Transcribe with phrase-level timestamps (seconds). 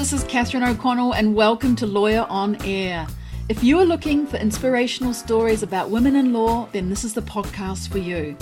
[0.00, 3.06] this is Catherine O'Connell, and welcome to Lawyer on Air.
[3.50, 7.20] If you are looking for inspirational stories about women in law, then this is the
[7.20, 8.34] podcast for you.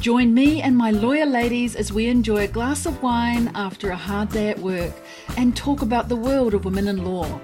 [0.00, 3.96] Join me and my lawyer ladies as we enjoy a glass of wine after a
[3.96, 4.92] hard day at work
[5.38, 7.40] and talk about the world of women in law.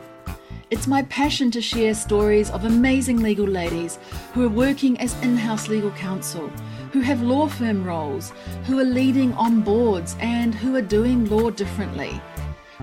[0.68, 3.99] It's my passion to share stories of amazing legal ladies
[4.35, 6.49] who are working as in house legal counsel,
[6.93, 8.35] who have law firm roles,
[8.67, 12.21] who are leading on boards, and who are doing law differently.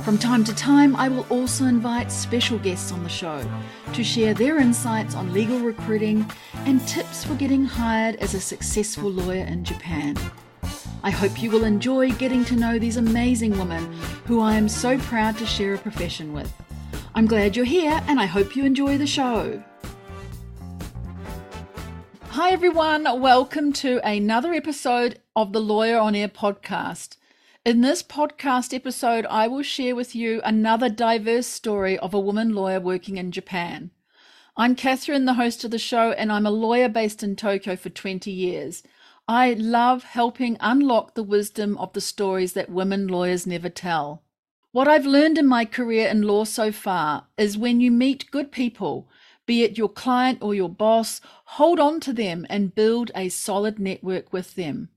[0.03, 3.47] From time to time, I will also invite special guests on the show
[3.93, 6.25] to share their insights on legal recruiting
[6.65, 10.17] and tips for getting hired as a successful lawyer in Japan.
[11.03, 13.93] I hope you will enjoy getting to know these amazing women
[14.25, 16.51] who I am so proud to share a profession with.
[17.13, 19.63] I'm glad you're here and I hope you enjoy the show.
[22.29, 23.03] Hi, everyone.
[23.21, 27.17] Welcome to another episode of the Lawyer on Air podcast.
[27.63, 32.55] In this podcast episode, I will share with you another diverse story of a woman
[32.55, 33.91] lawyer working in Japan.
[34.57, 37.89] I'm Catherine, the host of the show, and I'm a lawyer based in Tokyo for
[37.89, 38.81] 20 years.
[39.27, 44.23] I love helping unlock the wisdom of the stories that women lawyers never tell.
[44.71, 48.51] What I've learned in my career in law so far is when you meet good
[48.51, 49.07] people,
[49.45, 53.77] be it your client or your boss, hold on to them and build a solid
[53.77, 54.89] network with them.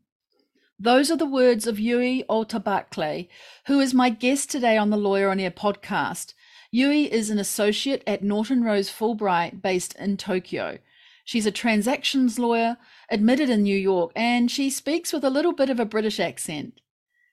[0.78, 3.28] Those are the words of Yui Ota-Barclay,
[3.67, 6.34] who is my guest today on the Lawyer on Air podcast.
[6.72, 10.78] Yui is an associate at Norton Rose Fulbright based in Tokyo.
[11.25, 12.77] She's a transactions lawyer,
[13.08, 16.80] admitted in New York, and she speaks with a little bit of a British accent.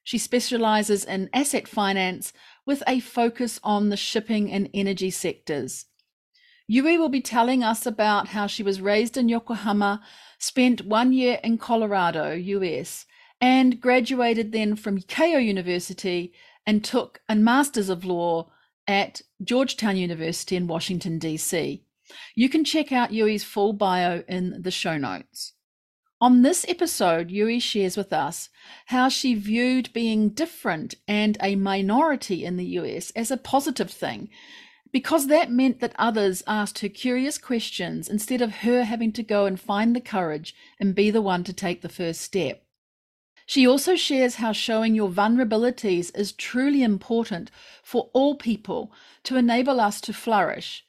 [0.04, 2.34] She specializes in asset finance
[2.68, 5.86] with a focus on the shipping and energy sectors.
[6.68, 10.00] Yui will be telling us about how she was raised in Yokohama,
[10.38, 13.08] spent one year in Colorado, US,
[13.42, 16.32] and graduated then from Keio University
[16.66, 18.52] and took a Master's of Law
[18.88, 21.84] at Georgetown University in Washington, D.C.
[22.36, 25.54] You can check out Yui's full bio in the show notes.
[26.20, 28.50] On this episode, Yui shares with us
[28.88, 34.30] how she viewed being different and a minority in the US as a positive thing,
[34.92, 39.48] because that meant that others asked her curious questions instead of her having to go
[39.48, 42.64] and find the courage and be the one to take the first step.
[43.52, 47.52] She also shares how showing your vulnerabilities is truly important
[47.84, 50.86] for all people to enable us to flourish.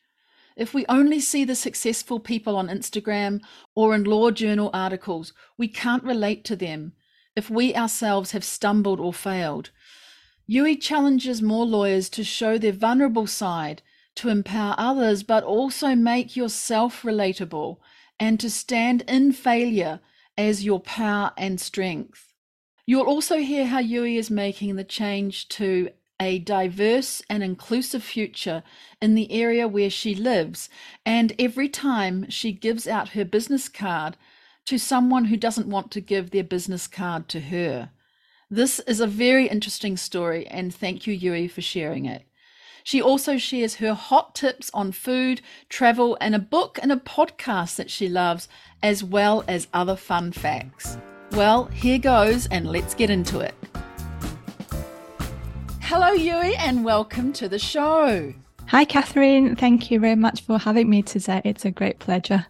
[0.56, 3.40] If we only see the successful people on Instagram
[3.74, 6.92] or in law journal articles, we can't relate to them
[7.34, 9.70] if we ourselves have stumbled or failed.
[10.46, 13.82] Yui challenges more lawyers to show their vulnerable side,
[14.14, 17.78] to empower others, but also make yourself relatable
[18.20, 19.98] and to stand in failure
[20.38, 22.31] as your power and strength.
[22.84, 28.62] You'll also hear how Yui is making the change to a diverse and inclusive future
[29.00, 30.68] in the area where she lives.
[31.06, 34.16] And every time she gives out her business card
[34.66, 37.90] to someone who doesn't want to give their business card to her.
[38.50, 42.26] This is a very interesting story, and thank you, Yui, for sharing it.
[42.84, 47.76] She also shares her hot tips on food, travel, and a book and a podcast
[47.76, 48.48] that she loves,
[48.82, 50.98] as well as other fun facts.
[51.32, 53.54] Well, here goes, and let's get into it.
[55.80, 58.34] Hello, Yui, and welcome to the show.
[58.66, 59.56] Hi, Catherine.
[59.56, 61.40] Thank you very much for having me today.
[61.42, 62.44] It's a great pleasure.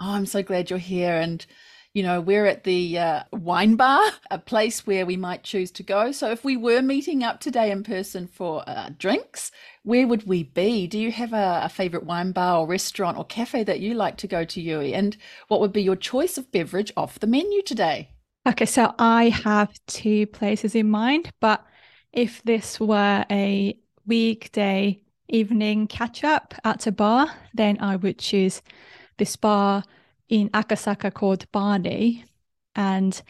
[0.00, 1.14] Oh, I'm so glad you're here.
[1.14, 1.44] And,
[1.92, 5.82] you know, we're at the uh, wine bar, a place where we might choose to
[5.82, 6.10] go.
[6.10, 10.42] So if we were meeting up today in person for uh, drinks, where would we
[10.42, 10.86] be?
[10.86, 14.16] Do you have a, a favorite wine bar or restaurant or cafe that you like
[14.18, 14.94] to go to, Yui?
[14.94, 15.18] And
[15.48, 18.08] what would be your choice of beverage off the menu today?
[18.44, 21.64] Okay, so I have two places in mind, but
[22.12, 28.60] if this were a weekday evening catch up at a bar, then I would choose
[29.16, 29.84] this bar
[30.28, 32.24] in Akasaka called Barney.
[32.74, 33.22] And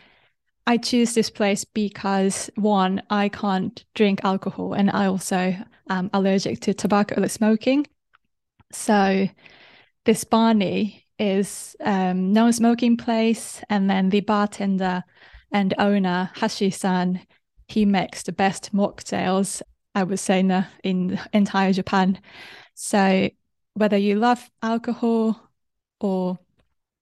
[0.67, 5.55] I choose this place because one, I can't drink alcohol and I also
[5.91, 7.87] am allergic to tobacco like smoking.
[8.73, 9.29] So
[10.07, 15.05] this Barney is um, no smoking place, and then the bartender
[15.53, 17.21] and owner Hashi-san,
[17.69, 19.63] he makes the best mocktails
[19.95, 22.19] I would say in, in entire Japan.
[22.75, 23.29] So
[23.75, 25.39] whether you love alcohol
[26.01, 26.39] or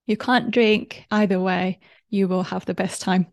[0.07, 1.79] you can't drink, either way,
[2.09, 3.29] you will have the best time.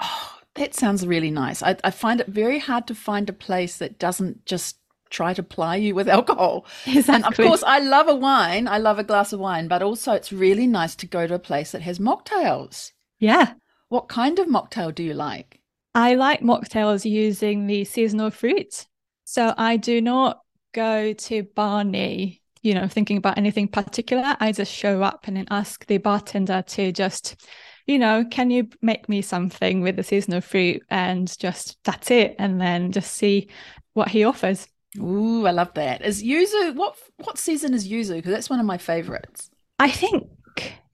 [0.00, 1.62] Oh, that sounds really nice.
[1.62, 4.79] I, I find it very hard to find a place that doesn't just
[5.10, 6.66] try to ply you with alcohol.
[6.86, 7.14] Exactly.
[7.14, 8.66] And of course, I love a wine.
[8.68, 11.38] I love a glass of wine, but also it's really nice to go to a
[11.38, 12.92] place that has mocktails.
[13.18, 13.54] Yeah.
[13.88, 15.60] What kind of mocktail do you like?
[15.94, 18.86] I like mocktails using the seasonal fruits.
[19.24, 20.40] So I do not
[20.72, 24.36] go to Barney, you know, thinking about anything particular.
[24.38, 27.44] I just show up and then ask the bartender to just,
[27.86, 30.82] you know, can you make me something with the seasonal fruit?
[30.88, 32.36] And just that's it.
[32.38, 33.48] And then just see
[33.92, 34.68] what he offers.
[34.98, 36.02] Ooh, I love that.
[36.02, 38.16] Is yuzu what what season is yuzu?
[38.16, 39.50] Because that's one of my favorites.
[39.78, 40.28] I think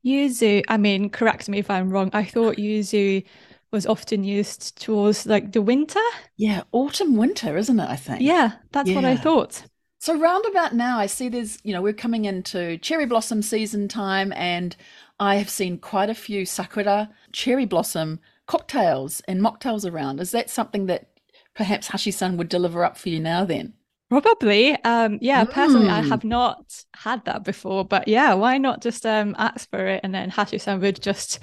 [0.04, 2.10] yuzu, I mean, correct me if I'm wrong.
[2.12, 3.24] I thought yuzu
[3.72, 6.00] was often used towards like the winter.
[6.36, 7.88] Yeah, autumn, winter, isn't it?
[7.88, 8.20] I think.
[8.20, 8.94] Yeah, that's yeah.
[8.94, 9.62] what I thought.
[9.98, 14.32] So roundabout now, I see there's, you know, we're coming into cherry blossom season time,
[14.36, 14.76] and
[15.18, 20.20] I have seen quite a few sakura cherry blossom cocktails and mocktails around.
[20.20, 21.08] Is that something that
[21.54, 23.44] perhaps Hashi-san would deliver up for you now?
[23.44, 23.72] Then.
[24.08, 24.72] Probably.
[24.84, 26.28] Um, yeah, personally, I have mm.
[26.28, 30.30] not had that before, but yeah, why not just um, ask for it and then
[30.30, 31.40] Hashi-san would just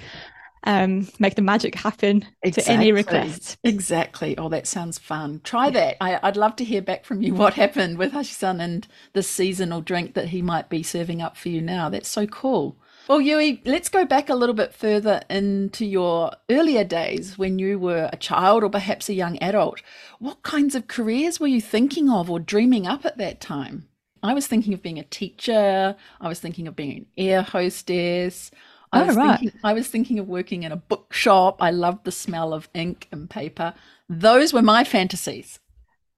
[0.64, 2.74] um, make the magic happen exactly.
[2.74, 3.58] to any request.
[3.64, 4.36] Exactly.
[4.38, 5.42] Oh, that sounds fun.
[5.44, 5.96] Try that.
[6.00, 9.82] I, would love to hear back from you what happened with Hashi-san and the seasonal
[9.82, 11.90] drink that he might be serving up for you now.
[11.90, 12.76] That's so cool.
[13.06, 17.78] Well, Yui, let's go back a little bit further into your earlier days when you
[17.78, 19.82] were a child or perhaps a young adult.
[20.24, 23.88] What kinds of careers were you thinking of or dreaming up at that time?
[24.22, 25.94] I was thinking of being a teacher.
[26.18, 28.50] I was thinking of being an air hostess.
[28.90, 29.38] I oh, was right.
[29.38, 31.58] thinking I was thinking of working in a bookshop.
[31.60, 33.74] I loved the smell of ink and paper.
[34.08, 35.60] Those were my fantasies.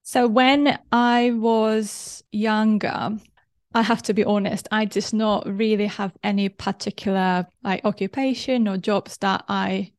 [0.04, 3.18] So when I was younger,
[3.74, 8.76] I have to be honest, I did not really have any particular like occupation or
[8.76, 9.90] jobs that I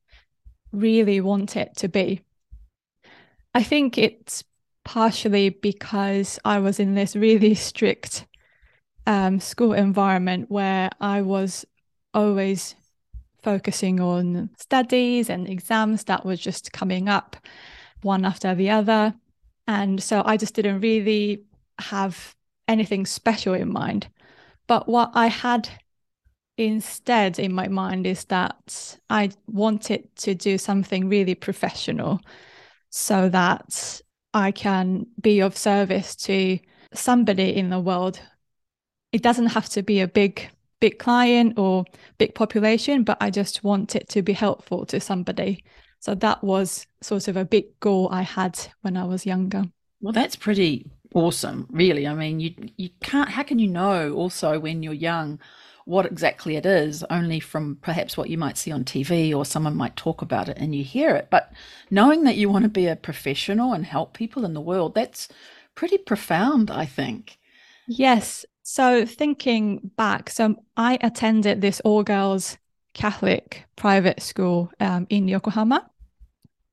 [0.71, 2.21] really wanted to be.
[3.57, 4.44] I think it's
[4.83, 8.27] partially because I was in this really strict
[9.07, 11.65] um, school environment where I was
[12.13, 12.75] always
[13.42, 17.36] focusing on studies and exams that were just coming up
[18.04, 19.15] one after the other.
[19.68, 21.42] And so I just didn't really
[21.80, 22.36] have
[22.68, 24.07] anything special in mind.
[24.68, 25.68] But what I had
[26.59, 32.21] instead in my mind is that I wanted to do something really professional
[32.89, 34.01] so that
[34.34, 36.60] I can be of service to
[36.94, 38.19] somebody in the world.
[39.12, 40.50] It doesn't have to be a big
[40.80, 41.86] big client or
[42.18, 45.63] big population, but I just want it to be helpful to somebody.
[46.00, 49.63] So that was sort of a big goal I had when I was younger.
[50.01, 52.07] Well, that's pretty awesome, really.
[52.07, 53.30] I mean, you you can't.
[53.30, 55.40] How can you know also when you're young
[55.88, 57.01] what exactly it is?
[57.10, 60.57] Only from perhaps what you might see on TV or someone might talk about it
[60.57, 61.30] and you hear it.
[61.31, 61.54] But
[61.89, 65.30] knowing that you want to be a professional and help people in the world, that's
[65.75, 67.38] pretty profound, I think.
[67.88, 68.45] Yes.
[68.63, 72.57] So thinking back, so I attended this all girls
[72.94, 75.90] Catholic private school um, in Yokohama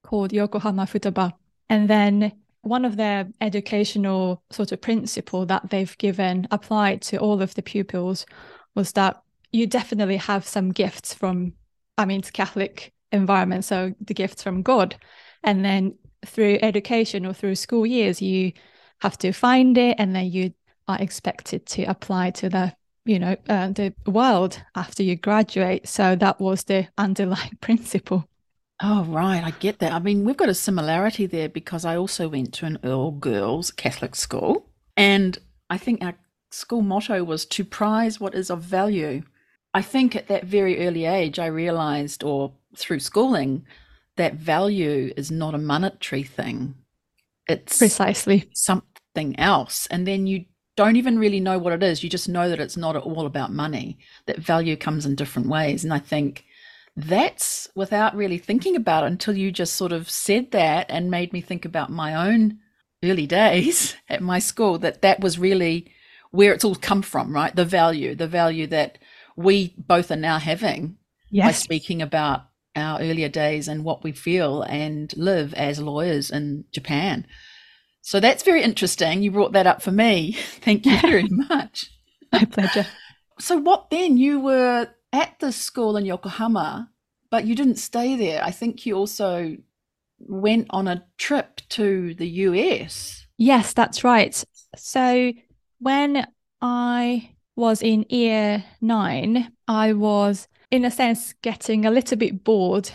[0.02, 1.34] called Yokohama Futaba.
[1.70, 2.32] And then
[2.62, 7.62] one of their educational sort of principle that they've given applied to all of the
[7.62, 8.26] pupils
[8.74, 9.22] was that
[9.52, 11.52] you definitely have some gifts from
[11.98, 14.96] i mean it's catholic environment so the gifts from god
[15.42, 15.94] and then
[16.26, 18.52] through education or through school years you
[19.00, 20.52] have to find it and then you
[20.88, 22.72] are expected to apply to the
[23.04, 28.28] you know uh, the world after you graduate so that was the underlying principle
[28.82, 29.42] Oh, right.
[29.42, 29.92] I get that.
[29.92, 33.70] I mean, we've got a similarity there because I also went to an all girls
[33.70, 34.68] Catholic school.
[34.96, 35.38] And
[35.70, 36.14] I think our
[36.54, 39.22] school motto was to prize what is of value.
[39.72, 43.66] I think at that very early age, I realized, or through schooling,
[44.16, 46.76] that value is not a monetary thing.
[47.48, 49.86] It's precisely something else.
[49.88, 50.44] And then you
[50.76, 52.02] don't even really know what it is.
[52.02, 55.48] You just know that it's not at all about money, that value comes in different
[55.48, 55.84] ways.
[55.84, 56.44] And I think
[56.96, 61.32] that's without really thinking about it until you just sort of said that and made
[61.32, 62.58] me think about my own
[63.02, 65.92] early days at my school that that was really
[66.34, 68.98] where it's all come from right the value the value that
[69.36, 70.96] we both are now having
[71.30, 71.46] yes.
[71.46, 72.42] by speaking about
[72.76, 77.26] our earlier days and what we feel and live as lawyers in Japan.
[78.02, 79.22] So that's very interesting.
[79.22, 80.32] You brought that up for me.
[80.60, 81.90] Thank you very much.
[82.32, 82.86] My pleasure.
[83.38, 84.16] So, what then?
[84.16, 86.90] You were at the school in Yokohama,
[87.30, 88.42] but you didn't stay there.
[88.44, 89.56] I think you also
[90.18, 93.26] went on a trip to the US.
[93.36, 94.44] Yes, that's right.
[94.76, 95.32] So
[95.84, 96.26] when
[96.62, 102.90] I was in year nine, I was, in a sense, getting a little bit bored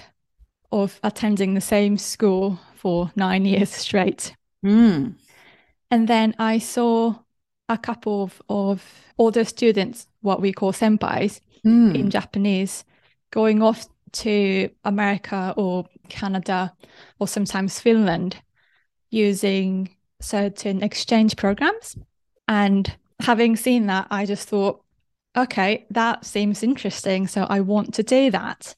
[0.71, 4.35] of attending the same school for nine years straight.
[4.65, 5.13] Mm.
[5.91, 7.13] And then I saw
[7.69, 8.83] a couple of, of
[9.19, 11.95] older students, what we call senpais, mm.
[11.95, 12.85] in Japanese,
[13.29, 16.73] going off to America or Canada
[17.19, 18.37] or sometimes Finland
[19.11, 21.95] using certain exchange programs.
[22.49, 24.83] And having seen that, I just thought,
[25.37, 27.27] okay, that seems interesting.
[27.27, 28.75] So I want to do that.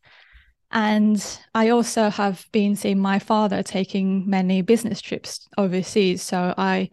[0.71, 6.21] And I also have been seeing my father taking many business trips overseas.
[6.21, 6.89] So I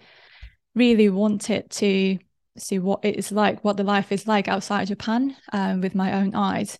[0.75, 2.19] really wanted to
[2.57, 6.13] see what it is like, what the life is like outside Japan um, with my
[6.13, 6.79] own eyes.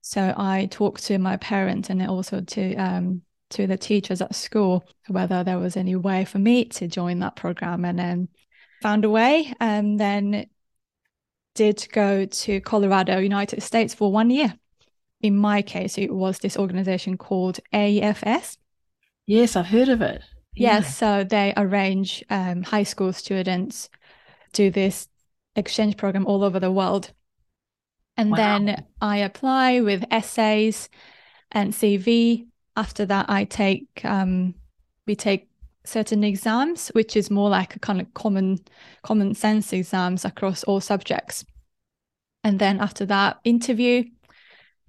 [0.00, 4.84] So I talked to my parents and also to um, to the teachers at school
[5.06, 8.28] whether there was any way for me to join that program, and then
[8.86, 10.46] found a way, and then
[11.56, 14.54] did go to Colorado, United States for one year.
[15.20, 18.58] In my case, it was this organization called AFS.
[19.26, 20.22] Yes, I've heard of it.
[20.54, 20.74] Yeah.
[20.74, 23.90] Yes, so they arrange um, high school students
[24.52, 25.08] do this
[25.56, 27.12] exchange program all over the world.
[28.16, 28.36] And wow.
[28.36, 30.88] then I apply with essays
[31.50, 32.46] and CV.
[32.76, 34.54] After that, I take um,
[35.08, 35.48] we take
[35.86, 38.58] certain exams, which is more like a kind of common
[39.02, 41.44] common sense exams across all subjects.
[42.44, 44.04] And then after that, interview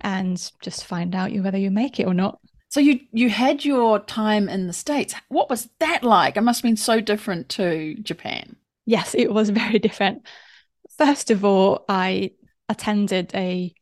[0.02, 2.40] and just find out you whether you make it or not.
[2.70, 5.16] So you you had your time in the States.
[5.30, 6.38] What was that like?
[6.38, 8.56] It must have been so different to Japan.
[8.86, 10.28] Yes, it was very different.
[10.98, 12.32] First of all, I
[12.70, 13.74] attended a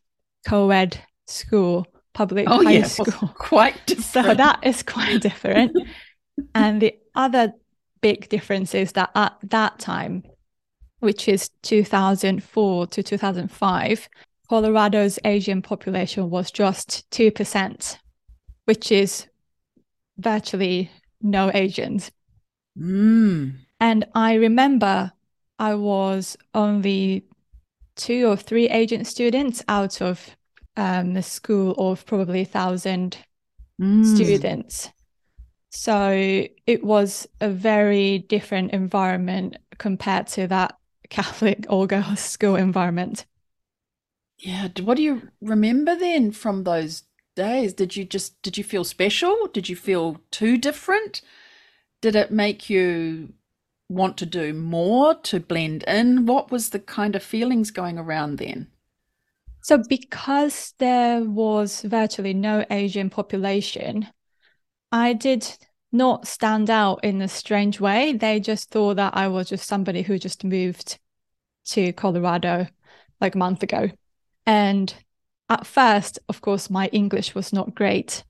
[0.47, 2.85] co-ed school, public oh, high yeah.
[2.85, 3.29] school.
[3.35, 4.27] quite different.
[4.27, 5.75] So that is quite different.
[6.53, 7.53] and the other
[8.01, 10.23] big difference is that at that time,
[10.99, 14.09] which is 2004 to 2005,
[14.49, 17.97] Colorado's Asian population was just 2%,
[18.65, 19.27] which is
[20.17, 22.11] virtually no Asians.
[22.77, 23.55] Mm.
[23.79, 25.11] And I remember
[25.57, 27.25] I was only
[27.95, 30.35] two or three agent students out of
[30.77, 33.17] um, a school of probably a thousand
[33.81, 34.05] mm.
[34.15, 34.89] students.
[35.77, 40.77] So it was a very different environment compared to that
[41.09, 43.25] Catholic all girls school environment.
[44.39, 44.69] Yeah.
[44.81, 47.03] What do you remember then from those
[47.35, 47.73] days?
[47.73, 49.47] Did you just, did you feel special?
[49.53, 51.21] Did you feel too different?
[52.01, 53.33] Did it make you
[53.89, 56.25] want to do more to blend in?
[56.25, 58.67] What was the kind of feelings going around then?
[59.61, 64.07] So, because there was virtually no Asian population,
[64.91, 65.57] I did
[65.91, 68.13] not stand out in a strange way.
[68.13, 70.99] They just thought that I was just somebody who just moved
[71.65, 72.67] to Colorado
[73.21, 73.89] like a month ago.
[74.45, 74.93] And
[75.49, 78.23] at first, of course, my English was not great,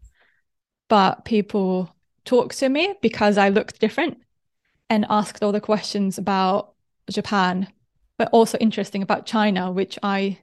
[0.87, 4.17] but people talked to me because I looked different
[4.89, 6.73] and asked all the questions about
[7.09, 7.67] Japan,
[8.17, 10.39] but also interesting about China, which I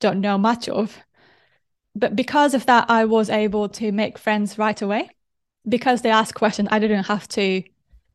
[0.00, 0.98] don't know much of.
[1.94, 5.10] But because of that, I was able to make friends right away.
[5.68, 7.62] Because they asked questions, I didn't have to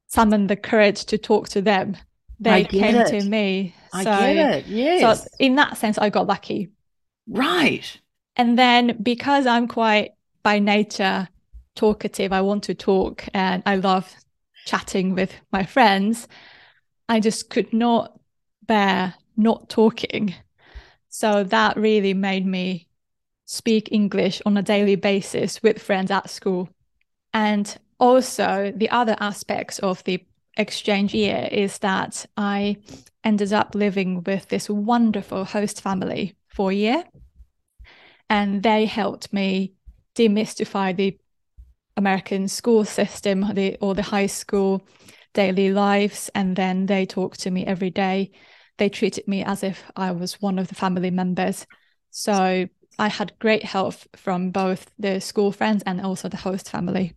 [0.08, 1.98] summon the courage to talk to them.
[2.40, 3.08] They came it.
[3.08, 3.76] to me.
[3.94, 4.68] I so, get it.
[4.68, 5.24] Yes.
[5.24, 6.70] So in that sense, I got lucky.
[7.28, 8.00] Right.
[8.36, 10.12] And then because I'm quite
[10.44, 11.28] by nature
[11.76, 14.14] talkative, I want to talk and I love
[14.66, 16.28] chatting with my friends,
[17.08, 18.20] I just could not
[18.66, 20.36] bear not talking.
[21.10, 22.88] So that really made me
[23.46, 26.70] speak English on a daily basis with friends at school.
[27.34, 30.24] And also, the other aspects of the
[30.58, 32.78] exchange year is that I
[33.24, 37.04] ended up living with this wonderful host family for a year.
[38.30, 39.74] And they helped me
[40.16, 41.18] demystify the
[41.98, 44.82] American school system, the or the high school
[45.34, 48.32] daily lives, and then they talked to me every day.
[48.78, 51.68] They treated me as if I was one of the family members.
[52.12, 52.68] So
[52.98, 57.14] I had great help from both the school friends and also the host family.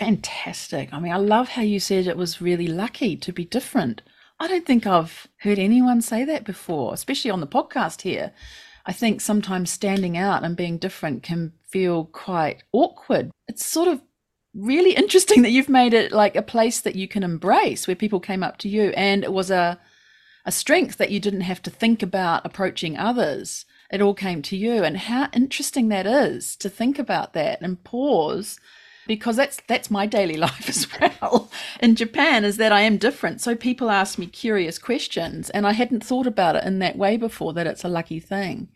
[0.00, 0.94] Fantastic.
[0.94, 4.00] I mean, I love how you said it was really lucky to be different.
[4.38, 8.32] I don't think I've heard anyone say that before, especially on the podcast here.
[8.86, 13.30] I think sometimes standing out and being different can feel quite awkward.
[13.46, 14.00] It's sort of
[14.54, 18.20] really interesting that you've made it like a place that you can embrace where people
[18.20, 19.78] came up to you and it was a
[20.46, 24.56] a strength that you didn't have to think about approaching others it all came to
[24.56, 28.58] you and how interesting that is to think about that and pause
[29.06, 33.40] because that's that's my daily life as well in Japan is that I am different.
[33.40, 37.16] So people ask me curious questions and I hadn't thought about it in that way
[37.16, 38.68] before that it's a lucky thing.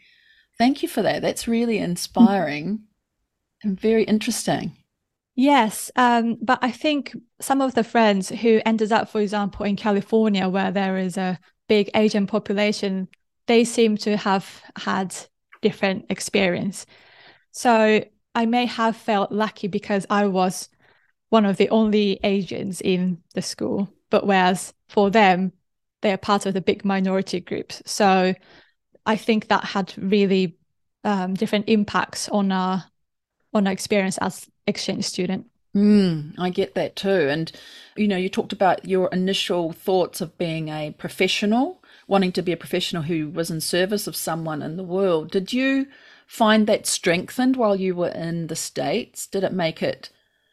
[0.58, 1.22] Thank you for that.
[1.22, 2.80] That's really inspiring
[3.62, 4.76] and very interesting.
[5.36, 9.74] Yes, um, but I think some of the friends who ended up, for example, in
[9.74, 13.08] California, where there is a big Asian population,
[13.46, 15.14] they seem to have had
[15.60, 16.86] different experience.
[17.50, 18.04] So
[18.34, 20.68] I may have felt lucky because I was
[21.30, 25.52] one of the only Asians in the school, but whereas for them,
[26.02, 27.82] they are part of the big minority groups.
[27.86, 28.34] So
[29.06, 30.58] I think that had really
[31.02, 32.84] um, different impacts on our
[33.52, 35.46] on our experience as exchange student.
[35.74, 37.28] Mm, I get that too.
[37.28, 37.50] And,
[37.96, 42.52] you know, you talked about your initial thoughts of being a professional, wanting to be
[42.52, 45.30] a professional who was in service of someone in the world.
[45.30, 45.86] Did you
[46.26, 49.26] find that strengthened while you were in the States?
[49.26, 50.10] Did it make it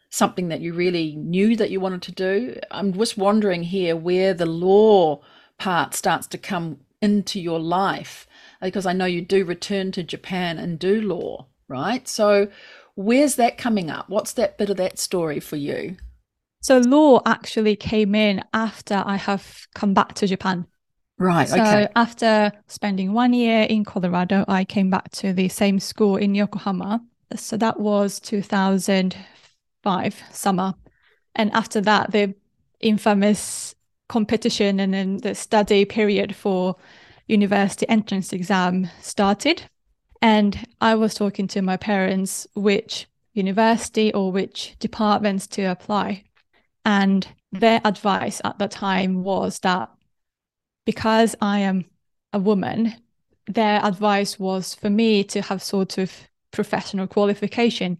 [0.09, 2.59] something that you really knew that you wanted to do?
[2.69, 5.21] I'm just wondering here where the law
[5.57, 8.27] part starts to come into your life,
[8.61, 12.07] because I know you do return to Japan and do law, right?
[12.07, 12.49] So,
[12.95, 14.09] Where's that coming up?
[14.09, 15.97] What's that bit of that story for you?
[16.61, 20.67] So law actually came in after I have come back to Japan.
[21.21, 21.47] Right.
[21.47, 21.87] So okay.
[21.95, 26.99] after spending one year in Colorado, I came back to the same school in Yokohama.
[27.35, 30.73] So that was 2005 summer.
[31.35, 32.33] And after that, the
[32.79, 33.75] infamous
[34.09, 36.75] competition and then the study period for
[37.27, 39.61] university entrance exam started.
[40.23, 46.23] And I was talking to my parents which university or which departments to apply.
[46.83, 49.91] And their advice at the time was that
[50.91, 51.85] because I am
[52.33, 52.93] a woman,
[53.47, 56.11] their advice was for me to have sort of
[56.51, 57.97] professional qualification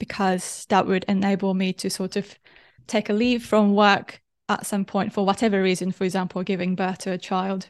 [0.00, 2.34] because that would enable me to sort of
[2.88, 6.98] take a leave from work at some point for whatever reason, for example, giving birth
[6.98, 7.68] to a child.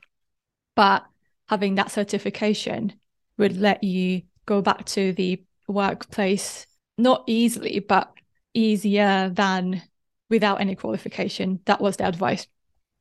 [0.75, 1.04] But
[1.50, 2.94] having that certification
[3.36, 8.10] would let you go back to the workplace not easily, but
[8.54, 9.82] easier than
[10.30, 11.60] without any qualification.
[11.66, 12.46] That was the advice.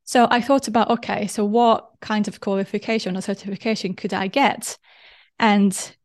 [0.06, 4.78] So I thought about okay, so what kind of qualification or certification could I get?
[5.40, 5.96] And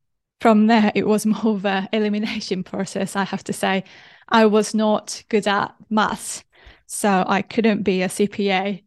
[0.41, 3.85] from there, it was more of an elimination process, I have to say.
[4.29, 6.45] I was not good at maths,
[6.87, 8.83] so I couldn't be a CPA.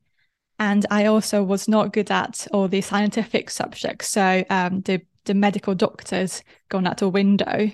[0.60, 4.10] And I also was not good at all the scientific subjects.
[4.10, 7.72] So um, the the medical doctors gone out the window.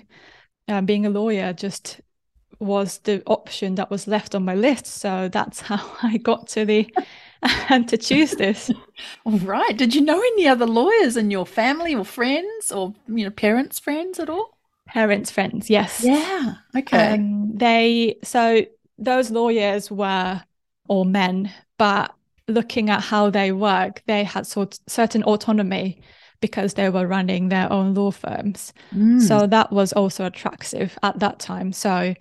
[0.68, 2.00] Um, being a lawyer just
[2.60, 4.86] was the option that was left on my list.
[4.86, 6.88] So that's how I got to the
[7.68, 8.70] and to choose this.
[9.24, 9.76] All right.
[9.76, 13.78] Did you know any other lawyers in your family or friends or you know parents,
[13.78, 14.56] friends at all?
[14.86, 16.02] Parents, friends, yes.
[16.04, 16.54] Yeah.
[16.76, 17.14] Okay.
[17.14, 18.64] Um, they so
[18.98, 20.42] those lawyers were
[20.88, 22.12] all men, but
[22.48, 26.02] looking at how they work, they had sort certain autonomy
[26.40, 28.72] because they were running their own law firms.
[28.94, 29.20] Mm.
[29.20, 31.72] So that was also attractive at that time.
[31.72, 32.14] So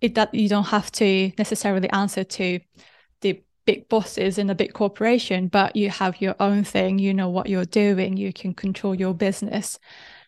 [0.00, 2.60] it that you don't have to necessarily answer to
[3.66, 7.48] big bosses in a big corporation, but you have your own thing, you know what
[7.48, 9.78] you're doing, you can control your business.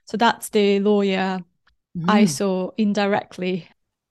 [0.04, 1.40] So that's the lawyer
[1.96, 2.04] mm.
[2.08, 3.68] I saw indirectly.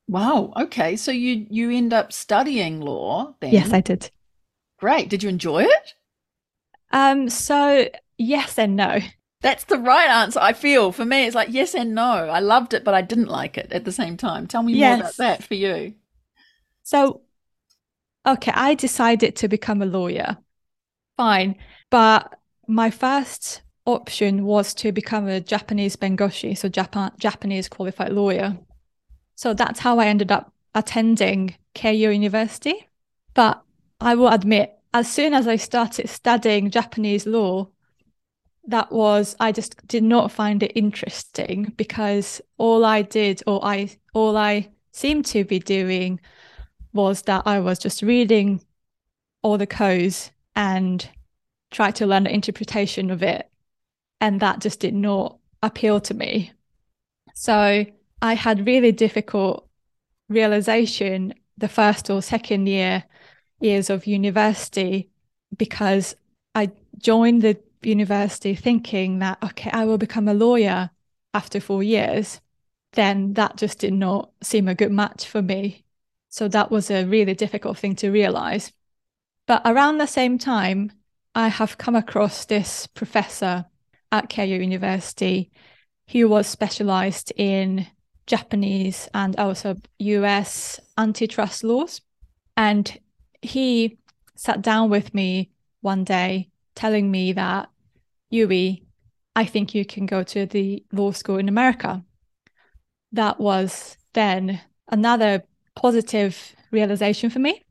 [0.07, 0.53] Wow.
[0.55, 0.95] Okay.
[0.95, 3.51] So you you end up studying law then?
[3.51, 4.09] Yes, I did.
[4.79, 5.09] Great.
[5.09, 5.93] Did you enjoy it?
[6.91, 8.99] Um, so yes and no.
[9.41, 10.91] That's the right answer, I feel.
[10.91, 12.03] For me, it's like yes and no.
[12.03, 14.47] I loved it, but I didn't like it at the same time.
[14.47, 14.97] Tell me yes.
[14.97, 15.93] more about that for you.
[16.83, 17.21] So,
[18.27, 20.37] okay, I decided to become a lawyer.
[21.15, 21.55] Fine.
[21.89, 22.37] But
[22.67, 28.57] my first option was to become a Japanese bengoshi, so Japan, Japanese qualified lawyer.
[29.35, 32.87] So that's how I ended up attending Keio University.
[33.33, 33.61] But
[34.01, 37.69] I will admit, as soon as I started studying Japanese law,
[38.67, 43.91] that was I just did not find it interesting because all I did or I
[44.13, 46.19] all I seemed to be doing
[46.97, 48.61] was that I was just reading
[49.41, 51.07] all the codes and
[51.71, 53.49] tried to learn the interpretation of it
[54.19, 56.51] and that just did not appeal to me
[57.33, 57.85] so
[58.21, 59.69] I had really difficult
[60.27, 63.03] realization the first or second year
[63.59, 65.09] years of university
[65.55, 66.15] because
[66.55, 70.89] I joined the university thinking that, okay, I will become a lawyer
[71.33, 72.41] after four years,
[72.93, 75.83] then that just did not seem a good match for me.
[76.29, 78.71] So that was a really difficult thing to realize.
[79.45, 80.91] But around the same time,
[81.33, 83.65] I have come across this professor
[84.11, 85.51] at Keio University
[86.11, 87.87] who was specialized in
[88.25, 92.01] Japanese and also US antitrust laws.
[92.55, 92.97] And
[93.41, 93.97] he
[94.35, 97.69] sat down with me one day telling me that,
[98.29, 98.83] Yui,
[99.35, 102.03] I think you can go to the law school in America.
[103.11, 105.43] That was then another
[105.77, 107.63] positive realization for me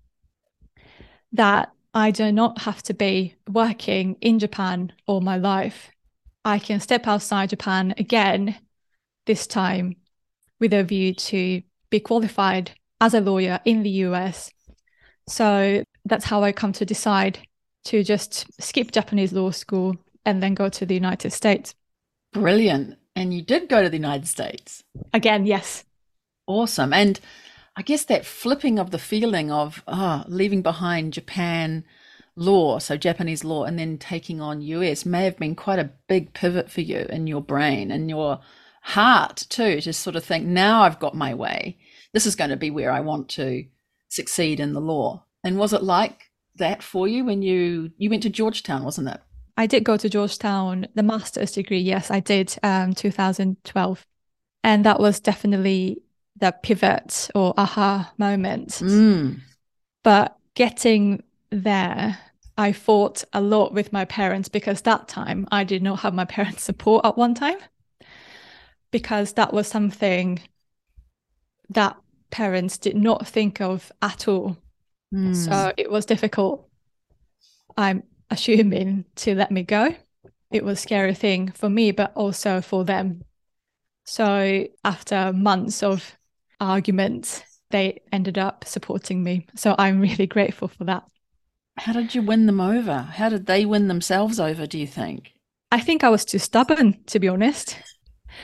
[1.33, 5.91] that I do not have to be working in Japan all my life.
[6.45, 8.57] I can step outside Japan again,
[9.27, 9.97] this time
[10.61, 14.51] with a view to be qualified as a lawyer in the US
[15.29, 17.41] So that's how I come to decide
[17.87, 21.75] to just skip Japanese law school and then go to the United States.
[22.33, 22.99] Brilliant.
[23.17, 24.85] And you did go to the United States.
[25.13, 25.85] Again, yes.
[26.47, 26.93] Awesome.
[26.93, 27.21] And
[27.77, 31.85] I guess that flipping of the feeling of oh, leaving behind Japan
[32.35, 36.33] law, so Japanese law, and then taking on US may have been quite a big
[36.33, 38.41] pivot for you in your brain and your
[38.81, 41.79] heart too, to sort of think, now I've got my way.
[42.13, 43.67] This is going to be where I want to
[44.09, 45.25] succeed in the law.
[45.45, 49.21] And was it like that for you when you you went to Georgetown, wasn't it?
[49.59, 51.81] I did go to Georgetown, the master's degree.
[51.81, 54.07] Yes, I did, um, 2012,
[54.63, 56.03] and that was definitely
[56.39, 58.69] the pivot or aha moment.
[58.69, 59.41] Mm.
[60.03, 62.19] But getting there,
[62.59, 66.25] I fought a lot with my parents because that time I did not have my
[66.25, 67.59] parents' support at one time
[68.91, 70.41] because that was something
[71.71, 71.97] that
[72.31, 74.57] parents did not think of at all.
[75.15, 75.35] Mm.
[75.35, 76.69] So it was difficult,
[77.77, 79.95] I'm assuming, to let me go.
[80.51, 83.23] It was a scary thing for me, but also for them.
[84.05, 86.17] So after months of
[86.61, 89.47] arguments, they ended up supporting me.
[89.57, 91.05] So I'm really grateful for that.
[91.79, 93.01] How did you win them over?
[93.01, 95.33] How did they win themselves over, do you think?
[95.71, 97.77] I think I was too stubborn, to be honest.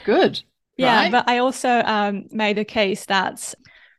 [0.05, 0.43] Good.
[0.77, 1.13] Yeah, right?
[1.13, 3.55] but I also um, made a case that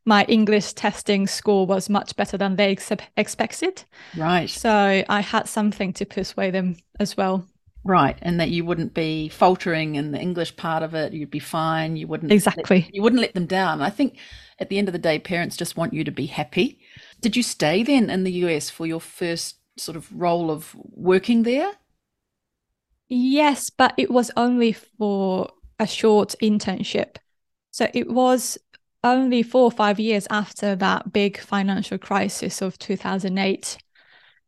[0.06, 3.84] my English testing score was much better than they ex- expected.
[4.18, 4.50] Right.
[4.50, 7.48] So I had something to persuade them as well.
[7.86, 11.12] Right, and that you wouldn't be faltering in the English part of it.
[11.12, 11.98] You'd be fine.
[11.98, 12.82] You wouldn't Exactly.
[12.82, 13.82] Let, you wouldn't let them down.
[13.82, 14.18] I think
[14.60, 16.80] at the end of the day, parents just want you to be happy.
[17.20, 21.44] Did you stay then in the US for your first sort of role of working
[21.44, 21.72] there?
[23.10, 27.18] Yes, but it was only for a short internship.
[27.72, 28.58] So it was
[29.04, 33.78] only four or five years after that big financial crisis of 2008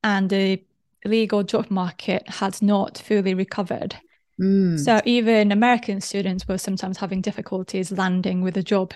[0.04, 0.64] and the
[1.06, 3.96] legal job market had not fully recovered.
[4.42, 4.80] Mm.
[4.80, 8.94] So even American students were sometimes having difficulties landing with a job,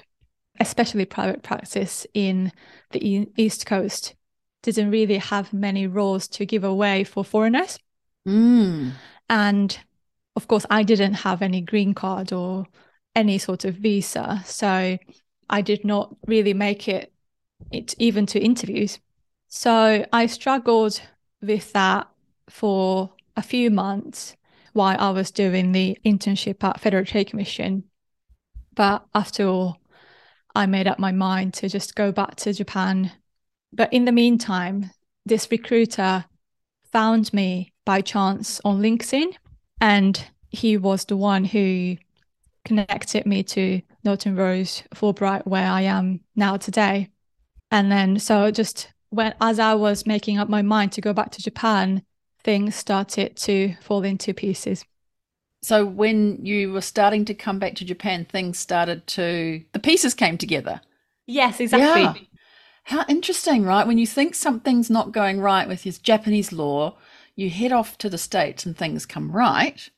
[0.60, 2.52] especially private practice in
[2.92, 4.16] the East Coast
[4.62, 7.80] didn't really have many roles to give away for foreigners.
[8.28, 8.92] Mm.
[9.30, 9.80] And
[10.36, 12.66] of course, I didn't have any green card or
[13.16, 14.42] any sort of visa.
[14.46, 14.98] So
[15.50, 17.12] I did not really make it,
[17.72, 19.00] it even to interviews.
[19.48, 21.02] So I struggled
[21.42, 22.08] with that
[22.50, 24.36] for a few months
[24.74, 27.84] while I was doing the internship at Federal Trade Commission.
[28.76, 29.78] But after all,
[30.56, 33.12] I made up my mind to just go back to Japan.
[33.72, 34.92] But in the meantime,
[35.26, 36.26] this recruiter
[36.92, 39.34] found me by chance on LinkedIn,
[39.80, 41.98] and he was the one who
[42.66, 47.10] connected me to Norton Rose Fulbright, where I am now today.
[47.72, 51.32] And then, so just when, as I was making up my mind to go back
[51.32, 52.04] to Japan,
[52.44, 54.86] things started to fall into pieces.
[55.62, 60.14] So when you were starting to come back to Japan, things started to, the pieces
[60.14, 60.82] came together.
[61.26, 62.02] Yes, exactly.
[62.02, 62.14] Yeah.
[62.84, 63.86] How interesting, right?
[63.86, 66.98] When you think something's not going right with your Japanese law,
[67.36, 69.90] you head off to the States and things come right.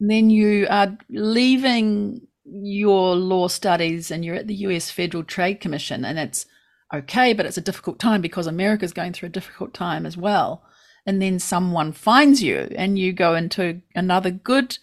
[0.00, 5.60] And then you are leaving your law studies and you're at the US Federal Trade
[5.60, 6.46] Commission and it's
[6.92, 10.62] okay, but it's a difficult time because America's going through a difficult time as well.
[11.06, 14.78] And then someone finds you and you go into another good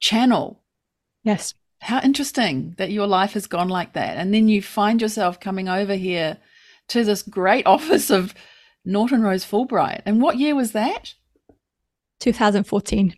[0.00, 0.60] channel.
[1.22, 1.54] Yes.
[1.80, 4.16] How interesting that your life has gone like that.
[4.16, 6.38] And then you find yourself coming over here
[6.88, 8.34] to this great office of
[8.84, 10.02] Norton Rose Fulbright.
[10.06, 11.14] And what year was that?
[12.20, 13.14] 2014.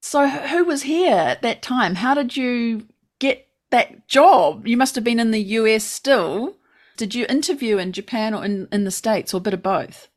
[0.00, 1.96] So who was here at that time?
[1.96, 2.86] How did you
[3.18, 4.66] get that job?
[4.66, 6.56] You must have been in the US still.
[6.96, 10.08] Did you interview in Japan or in, in the States or a bit of both?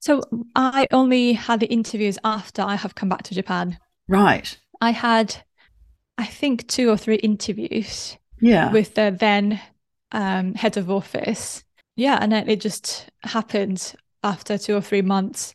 [0.00, 0.22] So
[0.54, 3.78] I only had the interviews after I have come back to Japan.
[4.08, 4.56] Right.
[4.80, 5.36] I had,
[6.16, 8.70] I think, two or three interviews Yeah.
[8.70, 9.60] with the then
[10.12, 11.64] um, head of office.
[11.96, 15.54] Yeah, and then it just happened after two or three months.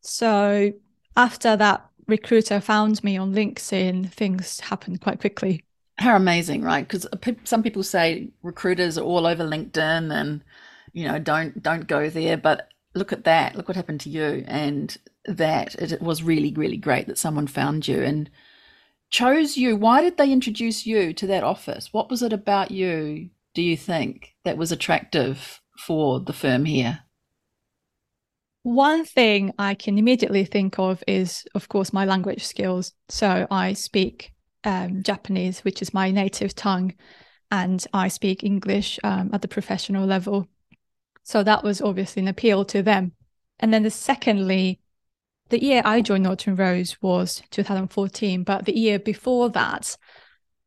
[0.00, 0.72] So
[1.16, 5.64] after that recruiter found me on LinkedIn, things happened quite quickly.
[5.98, 6.86] How amazing, right?
[6.86, 10.42] Because uh, some people say recruiters are all over LinkedIn and
[10.92, 13.56] you know don't don't go there, but look at that.
[13.56, 17.88] Look what happened to you, and that it was really really great that someone found
[17.88, 18.30] you and
[19.10, 19.76] chose you.
[19.76, 21.92] Why did they introduce you to that office?
[21.92, 23.30] What was it about you?
[23.54, 27.00] Do you think that was attractive for the firm here?
[28.62, 32.92] One thing I can immediately think of is, of course, my language skills.
[33.08, 34.32] So I speak
[34.64, 36.94] um, Japanese, which is my native tongue,
[37.50, 40.48] and I speak English um, at the professional level.
[41.22, 43.12] So that was obviously an appeal to them.
[43.58, 44.80] And then the secondly,
[45.48, 49.96] the year I joined Norton Rose was 2014, but the year before that,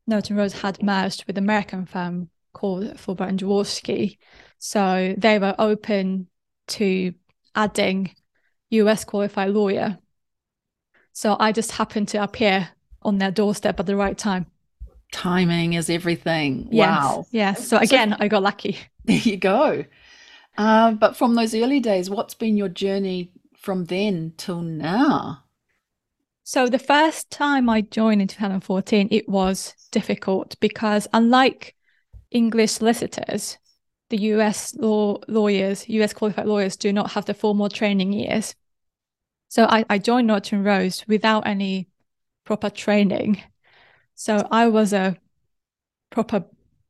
[0.08, 4.18] Norton Rose had merged with an American firm called Fulbright and Jaworski.
[4.58, 6.28] So they were open
[6.68, 7.14] to
[7.56, 8.14] adding
[8.70, 10.00] US qualified lawyer.
[11.14, 12.70] So I just happened to appear
[13.02, 14.46] on their doorstep at the right time.
[15.12, 16.70] Timing is everything.
[16.72, 17.26] Yes, Wow.
[17.32, 17.68] Yes.
[17.68, 18.78] So again, I got lucky.
[19.06, 19.86] There you go.
[20.58, 25.44] Uh, but from those early days, what's been your journey from then till now?
[26.44, 31.76] So the first time I joined in 2014, it was difficult because unlike
[32.30, 33.58] English solicitors,
[34.10, 38.56] the US law lawyers, US qualified lawyers do not have the formal training years.
[39.48, 41.88] So I, I joined Norton Rose without any
[42.46, 43.42] proper training.
[44.16, 45.18] So I was a
[46.10, 46.46] proper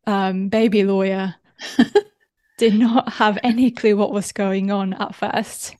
[0.08, 1.36] um, baby lawyer,
[2.58, 5.76] did not have any clue what was going on at first.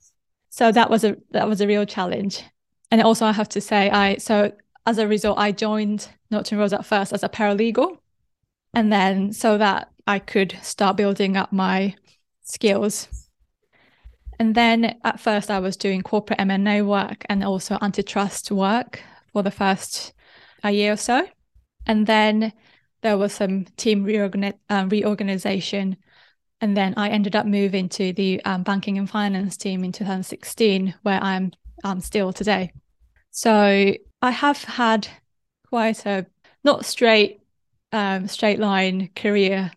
[0.48, 2.42] So that was a that was a real challenge.
[2.90, 4.52] And also I have to say I so
[4.86, 7.98] as a result I joined Norton Rose at first as a paralegal.
[8.74, 11.94] And then so that I could start building up my
[12.42, 13.08] skills.
[14.38, 19.02] And then at first I was doing corporate M&A work and also antitrust work
[19.32, 20.12] for the first
[20.62, 21.26] a year or so.
[21.86, 22.52] And then
[23.02, 25.96] there was some team reorgan- uh, reorganization.
[26.60, 30.94] And then I ended up moving to the um, banking and finance team in 2016,
[31.02, 32.72] where I'm um, still today.
[33.30, 35.08] So I have had
[35.68, 36.26] quite a
[36.64, 37.40] not straight
[37.90, 39.70] um, straight line career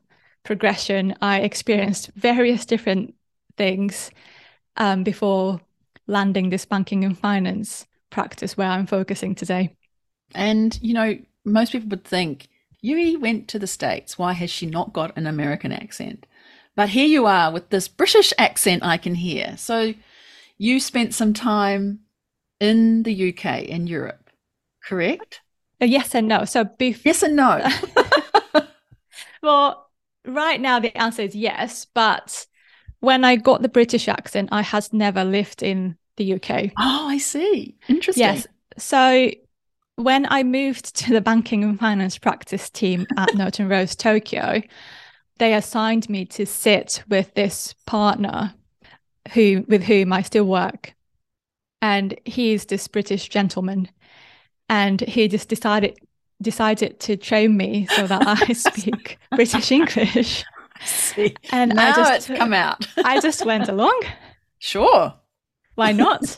[0.44, 1.16] progression.
[1.22, 3.16] I experienced various different
[3.58, 4.12] things
[4.78, 5.60] um, before
[6.08, 9.76] landing this banking and finance practice where I'm focusing today.
[10.34, 12.48] And, you know, most people would think,
[12.80, 14.18] Yui went to the States.
[14.18, 16.26] Why has she not got an American accent?
[16.78, 19.58] But here you are with this British accent I can hear.
[19.58, 19.94] So
[20.58, 22.00] you spent some time
[22.62, 24.30] in the UK, in Europe,
[24.82, 25.42] correct?
[25.82, 26.46] Uh, yes and no.
[26.46, 27.68] So bef- Yes and no.
[29.44, 29.90] well,
[30.26, 32.48] right now the answer is yes, but
[33.02, 36.72] when I got the British accent, I has never lived in the UK.
[36.78, 37.76] oh, I see.
[37.88, 38.22] Interesting.
[38.22, 38.48] Yes.
[38.78, 39.32] So
[39.96, 44.62] when I moved to the banking and finance practice team at Norton Rose Tokyo,
[45.38, 48.54] they assigned me to sit with this partner
[49.34, 50.94] who with whom I still work.
[51.82, 53.90] And he's this British gentleman.
[54.70, 55.98] And he just decided
[56.42, 60.44] decided to train me so that I speak British English.
[60.84, 61.36] See.
[61.52, 62.88] And now I just it's come out.
[62.98, 64.02] I just went along.
[64.60, 65.14] Sure.
[65.76, 66.38] Why not?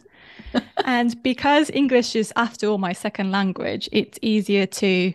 [0.86, 5.14] and because English is, after all, my second language, it's easier to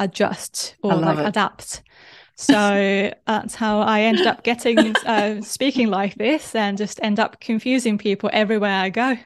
[0.00, 1.26] adjust or like it.
[1.26, 1.82] adapt.
[2.36, 7.40] So that's how I ended up getting uh, speaking like this and just end up
[7.40, 9.16] confusing people everywhere I go.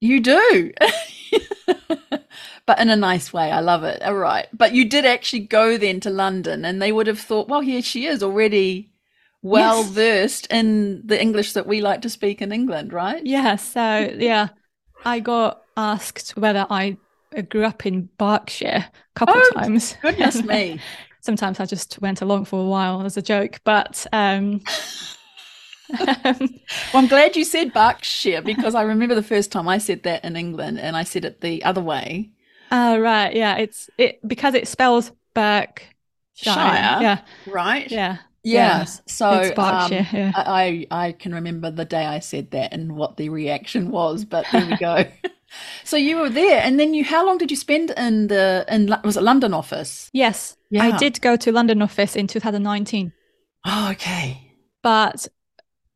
[0.00, 0.72] You do.
[2.66, 3.50] but in a nice way.
[3.50, 4.02] I love it.
[4.02, 4.46] All right.
[4.52, 7.82] But you did actually go then to London and they would have thought, well, here
[7.82, 8.90] she is already
[9.50, 9.90] well Yes.
[9.90, 13.24] versed in the English that we like to speak in England, right?
[13.24, 13.56] Yeah.
[13.56, 14.48] So yeah,
[15.04, 16.98] I got asked whether I
[17.50, 19.96] grew up in Berkshire a couple Oh, of times.
[20.02, 20.84] Goodness me.
[21.20, 24.68] Sometimes I just went along for a while as a joke, but um,
[26.92, 30.24] Well, I'm glad you said Berkshire because I remember the first time I said that
[30.24, 32.30] in England and I said it the other way.
[32.70, 33.56] Oh right, yeah.
[33.58, 35.86] It's it because it spells Berkshire.
[36.34, 36.98] Shire.
[36.98, 37.90] Yeah, Right?
[37.90, 38.18] yeah.
[38.52, 39.02] Yes.
[39.06, 40.06] So it's Berkshire.
[40.10, 40.32] um, yeah.
[40.34, 44.24] I, I I can remember the day I said that and what the reaction was,
[44.24, 45.04] but there we go.
[45.84, 48.92] so you were there, and then you how long did you spend in the in
[49.04, 50.10] was it London office?
[50.12, 50.84] yes, Yeah.
[50.84, 53.12] I did go to London office in 2019,
[53.64, 54.52] Oh, okay.
[54.82, 55.28] but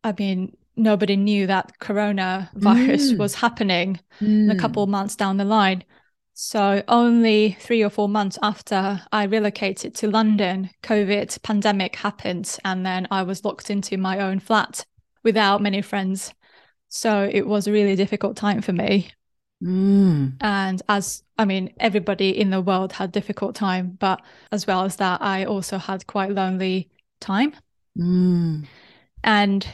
[0.05, 3.19] I mean nobody knew that coronavirus Mm.
[3.19, 4.59] was happening a Mm.
[4.59, 5.83] couple of months down the line.
[6.43, 12.85] So only three or four months after I relocated to London, COVID pandemic happened, and
[12.85, 14.87] then I was locked into my own flat
[15.23, 16.33] without many friends.
[16.89, 19.11] So it was a really difficult time for me.
[19.63, 20.37] Mm.
[20.41, 24.97] And as I mean, everybody in the world had difficult time, but as well as
[24.97, 26.89] that, I also had quite lonely
[27.21, 27.55] time.
[27.99, 28.67] Mm.
[29.23, 29.67] And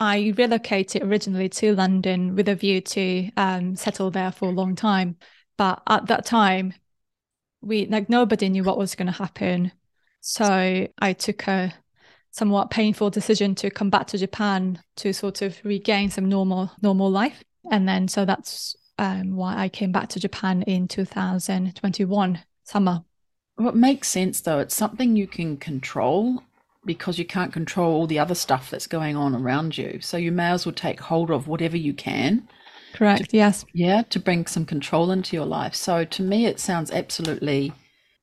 [0.00, 4.76] I relocated originally to London with a view to um, settle there for a long
[4.76, 5.18] time.
[5.56, 6.74] But at that time,
[7.60, 9.72] we like nobody knew what was going to happen.
[10.20, 11.74] So I took a
[12.30, 17.10] somewhat painful decision to come back to Japan to sort of regain some normal normal
[17.10, 17.42] life.
[17.70, 23.04] And then so that's um, why I came back to Japan in 2021 summer.
[23.56, 24.58] Well, it makes sense though.
[24.58, 26.42] It's something you can control
[26.84, 29.98] because you can't control all the other stuff that's going on around you.
[30.00, 32.48] So you may as well take hold of whatever you can.
[32.94, 33.30] Correct.
[33.30, 33.64] To, yes.
[33.74, 35.74] Yeah, to bring some control into your life.
[35.74, 37.72] So to me, it sounds absolutely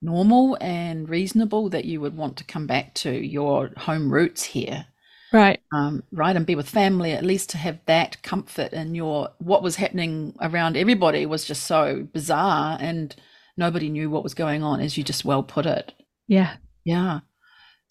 [0.01, 4.86] normal and reasonable that you would want to come back to your home roots here.
[5.34, 5.60] Right.
[5.73, 6.36] Um, right.
[6.36, 10.36] And be with family, at least to have that comfort in your what was happening
[10.41, 13.15] around everybody was just so bizarre and
[13.55, 15.93] nobody knew what was going on, as you just well put it.
[16.27, 16.55] Yeah.
[16.84, 17.19] Yeah.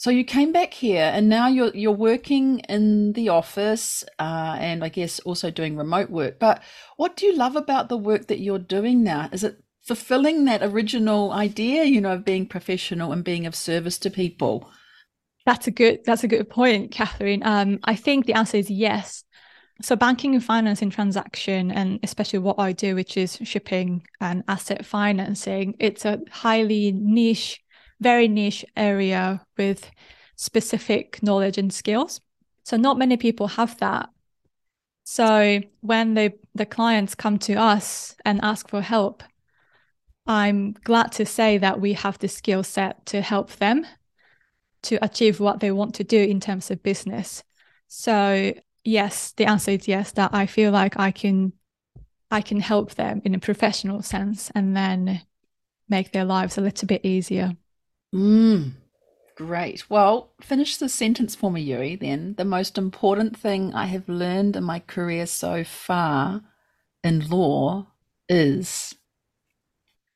[0.00, 4.82] So you came back here, and now you're you're working in the office, uh, and
[4.82, 6.38] I guess also doing remote work.
[6.38, 6.62] But
[6.96, 9.28] what do you love about the work that you're doing now?
[9.30, 13.98] Is it fulfilling that original idea, you know, of being professional and being of service
[13.98, 14.70] to people?
[15.44, 17.42] That's a good that's a good point, Catherine.
[17.44, 19.22] Um, I think the answer is yes.
[19.82, 24.44] So banking and finance and transaction, and especially what I do, which is shipping and
[24.48, 27.60] asset financing, it's a highly niche
[28.00, 29.90] very niche area with
[30.36, 32.20] specific knowledge and skills.
[32.64, 34.08] So not many people have that.
[35.04, 39.22] So when they, the clients come to us and ask for help,
[40.26, 43.86] I'm glad to say that we have the skill set to help them
[44.82, 47.42] to achieve what they want to do in terms of business.
[47.88, 51.52] So yes, the answer is yes, that I feel like I can
[52.30, 55.22] I can help them in a professional sense and then
[55.88, 57.56] make their lives a little bit easier.
[58.14, 58.72] Mm,
[59.36, 59.88] great.
[59.88, 62.34] Well, finish the sentence for me, Yui, then.
[62.34, 66.42] The most important thing I have learned in my career so far
[67.04, 67.86] in law
[68.28, 68.94] is.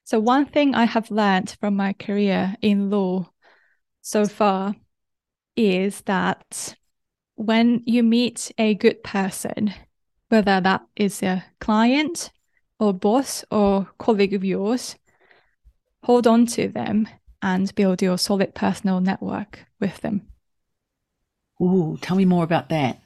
[0.04, 3.30] So, one thing I have learned from my career in law
[4.02, 4.74] so far
[5.56, 6.74] is that
[7.36, 9.72] when you meet a good person,
[10.28, 12.32] whether that is a client
[12.80, 14.96] or boss or colleague of yours,
[16.02, 17.08] hold on to them
[17.44, 20.22] and build your solid personal network with them.
[21.60, 23.02] Ooh, tell me more about that.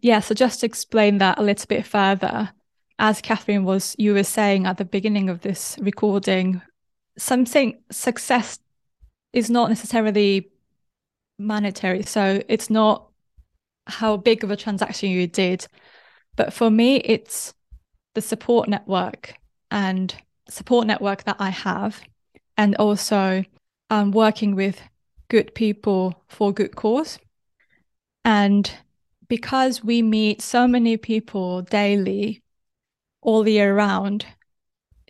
[0.00, 2.50] Yeah, so just to explain that a little bit further,
[2.98, 6.62] as Catherine was you were saying at the beginning of this recording,
[7.18, 8.58] something success
[9.34, 10.50] is not necessarily
[11.38, 12.04] monetary.
[12.04, 13.10] So it's not
[13.86, 15.66] how big of a transaction you did.
[16.36, 17.52] But for me, it's
[18.14, 19.34] the support network
[19.70, 20.14] and
[20.48, 22.00] support network that I have,
[22.56, 23.44] and also
[23.90, 24.80] um, working with
[25.28, 27.18] good people for good cause.
[28.24, 28.70] And
[29.28, 32.42] because we meet so many people daily,
[33.20, 34.26] all the year round,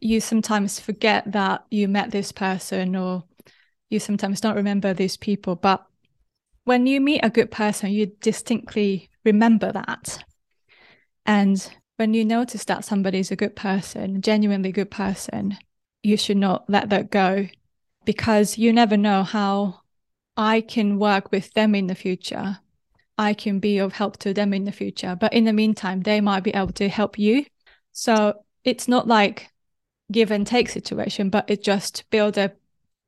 [0.00, 3.24] you sometimes forget that you met this person or
[3.90, 5.56] you sometimes don't remember these people.
[5.56, 5.84] But
[6.64, 10.24] when you meet a good person, you distinctly remember that.
[11.26, 15.56] And when you notice that somebody is a good person, genuinely good person,
[16.02, 17.48] you should not let that go
[18.04, 19.80] because you never know how
[20.36, 22.58] I can work with them in the future.
[23.16, 25.16] I can be of help to them in the future.
[25.18, 27.46] But in the meantime, they might be able to help you.
[27.92, 29.50] So it's not like
[30.10, 32.52] give and take situation, but it just build a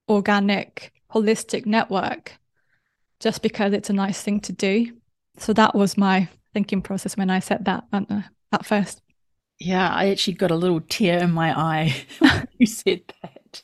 [0.08, 2.38] organic, holistic network
[3.18, 4.92] just because it's a nice thing to do.
[5.38, 9.02] So that was my thinking process when I said that uh, at first.
[9.58, 13.62] Yeah, I actually got a little tear in my eye when you said that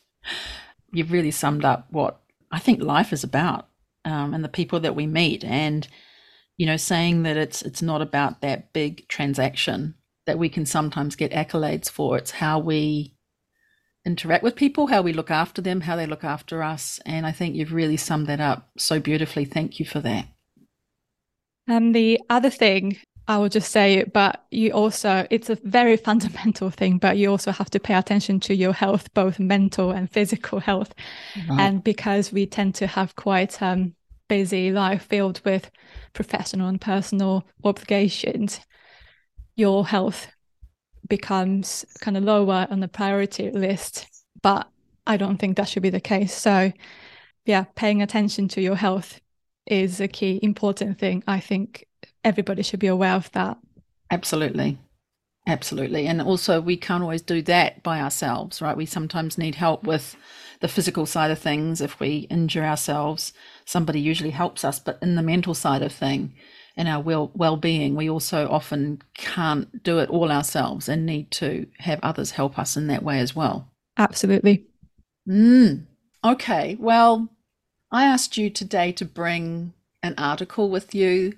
[0.93, 3.69] you've really summed up what I think life is about
[4.05, 5.45] um, and the people that we meet.
[5.45, 5.87] And,
[6.57, 9.95] you know, saying that it's it's not about that big transaction
[10.27, 12.17] that we can sometimes get accolades for.
[12.17, 13.17] It's how we
[14.05, 17.01] interact with people, how we look after them, how they look after us.
[17.07, 19.45] And I think you've really summed that up so beautifully.
[19.45, 20.27] Thank you for that.
[21.67, 25.97] And the other thing I will just say it, but you also, it's a very
[26.09, 30.11] fundamental thing, but you also have to pay attention to your health, both mental and
[30.11, 30.93] physical health.
[31.59, 33.95] And because we tend to have quite um
[34.29, 35.71] busy life filled with
[36.15, 38.61] professional and personal obligations,
[39.57, 40.29] your health
[41.09, 44.07] becomes kind of lower on the priority list.
[44.43, 44.69] But
[45.07, 46.35] I don't think that should be the case.
[46.35, 46.73] So,
[47.45, 49.21] yeah, paying attention to your health
[49.67, 51.87] is a key important thing, I think,
[52.25, 53.59] everybody should be aware of that.
[54.11, 54.79] Absolutely.
[55.47, 56.07] Absolutely.
[56.07, 58.77] And also, we can't always do that by ourselves, right?
[58.77, 60.17] We sometimes need help with
[60.61, 61.81] the physical side of things.
[61.81, 63.33] If we injure ourselves,
[63.65, 64.79] somebody usually helps us.
[64.79, 66.35] But in the mental side of thing,
[66.77, 71.33] in our well well being, we also often can't do it all ourselves and need
[71.33, 73.73] to have others help us in that way as well.
[73.99, 74.67] Absolutely.
[75.29, 75.87] Mm.
[76.25, 76.77] Okay.
[76.79, 77.29] Well,
[77.91, 81.35] I asked you today to bring an article with you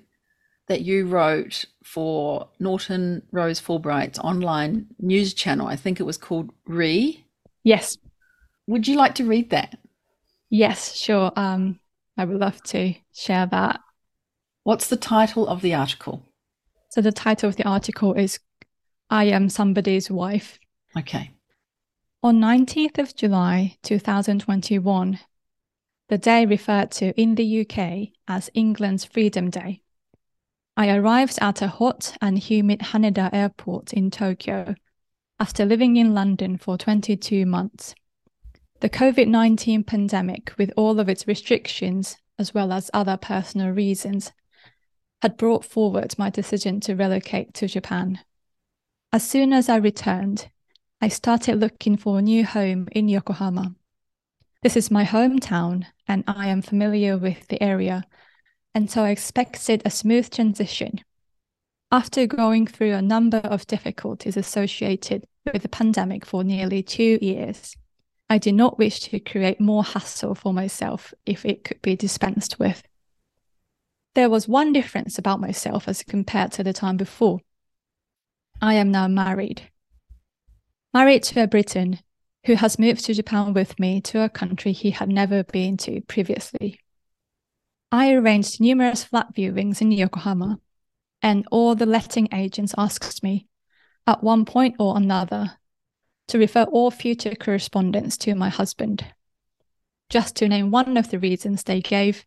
[0.67, 5.67] that you wrote for Norton Rose Fulbright's online news channel.
[5.67, 7.23] I think it was called Re.
[7.63, 7.97] Yes.
[8.67, 9.77] Would you like to read that?
[10.49, 11.31] Yes, sure.
[11.35, 11.79] Um,
[12.17, 13.79] I would love to share that.
[14.63, 16.23] What's the title of the article?
[16.89, 18.39] So the title of the article is
[19.09, 20.59] I am somebody's wife.
[20.97, 21.31] Okay.
[22.23, 25.19] On 19th of July 2021,
[26.09, 29.81] the day referred to in the UK as England's Freedom Day,
[30.77, 34.75] I arrived at a hot and humid Haneda airport in Tokyo
[35.39, 37.95] after living in London for 22 months.
[38.81, 44.33] The COVID 19 pandemic, with all of its restrictions, as well as other personal reasons,
[45.21, 48.19] had brought forward my decision to relocate to Japan.
[49.13, 50.49] As soon as I returned,
[50.99, 53.75] I started looking for a new home in Yokohama.
[54.61, 58.03] This is my hometown, and I am familiar with the area,
[58.75, 60.99] and so I expected a smooth transition.
[61.93, 67.77] After going through a number of difficulties associated with the pandemic for nearly two years,
[68.29, 72.59] I did not wish to create more hassle for myself if it could be dispensed
[72.59, 72.83] with.
[74.13, 77.39] There was one difference about myself as compared to the time before.
[78.61, 79.69] I am now married.
[80.93, 81.99] Married to a Briton
[82.45, 86.01] who has moved to Japan with me to a country he had never been to
[86.01, 86.79] previously.
[87.95, 90.59] I arranged numerous flat viewings in Yokohama,
[91.21, 93.47] and all the letting agents asked me,
[94.05, 95.59] at one point or another,
[96.27, 99.05] to refer all future correspondence to my husband.
[100.09, 102.25] Just to name one of the reasons they gave,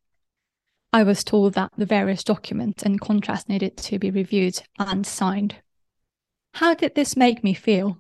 [0.91, 5.57] I was told that the various documents and contracts needed to be reviewed and signed.
[6.55, 7.99] How did this make me feel?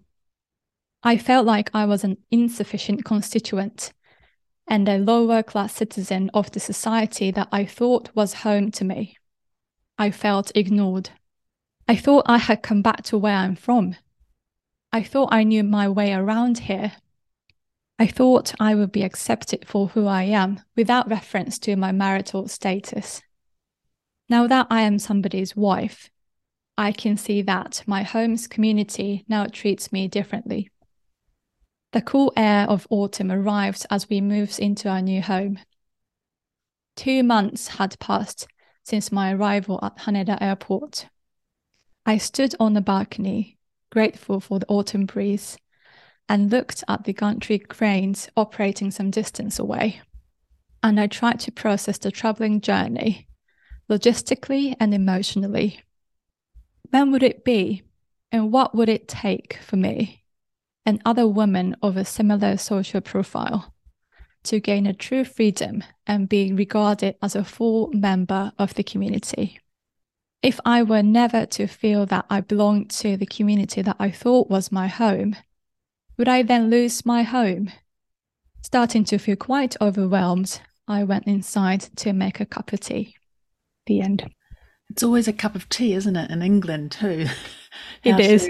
[1.02, 3.92] I felt like I was an insufficient constituent
[4.68, 9.16] and a lower class citizen of the society that I thought was home to me.
[9.98, 11.10] I felt ignored.
[11.88, 13.96] I thought I had come back to where I'm from.
[14.92, 16.92] I thought I knew my way around here.
[17.98, 22.46] I thought I would be accepted for who I am without reference to my marital
[22.46, 23.22] status.
[24.28, 26.10] Now that I am somebody's wife,
[26.76, 30.70] I can see that my home's community now treats me differently.
[31.92, 35.58] The cool air of autumn arrived as we moved into our new home.
[36.96, 38.46] Two months had passed
[38.84, 41.08] since my arrival at Haneda Airport.
[42.04, 43.58] I stood on the balcony
[43.90, 45.58] grateful for the autumn breeze,
[46.28, 50.00] and looked at the gantry cranes operating some distance away.
[50.82, 53.26] And I tried to process the traveling journey,
[53.90, 55.80] logistically and emotionally.
[56.90, 57.82] When would it be,
[58.30, 60.24] and what would it take for me,
[60.88, 63.74] and other women of a similar social profile,
[64.44, 69.60] to gain a true freedom and be regarded as a full member of the community?
[70.42, 74.50] if I were never to feel that I belonged to the community that I thought
[74.50, 75.36] was my home,
[76.16, 77.72] would I then lose my home?
[78.62, 83.14] Starting to feel quite overwhelmed, I went inside to make a cup of tea.
[83.86, 84.30] The end.
[84.90, 87.26] It's always a cup of tea, isn't it, in England too?
[88.04, 88.48] it is.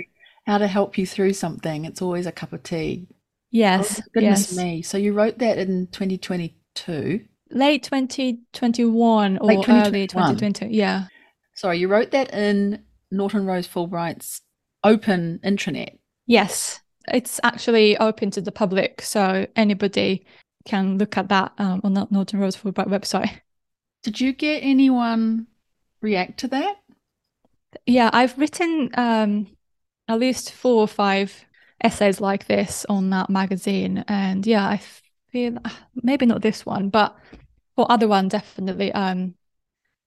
[0.48, 1.84] To, how to help you through something.
[1.84, 3.06] It's always a cup of tea.
[3.50, 4.00] Yes.
[4.00, 4.56] Oh, goodness yes.
[4.56, 4.82] me.
[4.82, 7.24] So you wrote that in 2022?
[7.50, 9.86] Late 2021 or Late 2021.
[9.86, 10.74] early 2020.
[10.74, 11.04] Yeah.
[11.54, 14.42] Sorry, you wrote that in Norton Rose Fulbright's
[14.84, 15.98] open intranet.
[16.26, 16.80] Yes,
[17.12, 20.26] it's actually open to the public, so anybody
[20.66, 23.40] can look at that um, on the Norton Rose Fulbright website.
[24.02, 25.46] Did you get anyone
[26.00, 26.76] react to that?
[27.86, 29.48] Yeah, I've written um,
[30.08, 31.44] at least four or five
[31.82, 34.80] essays like this on that magazine, and yeah, I
[35.30, 35.58] feel
[36.02, 37.16] maybe not this one, but
[37.76, 38.92] for other one definitely.
[38.92, 39.34] Um,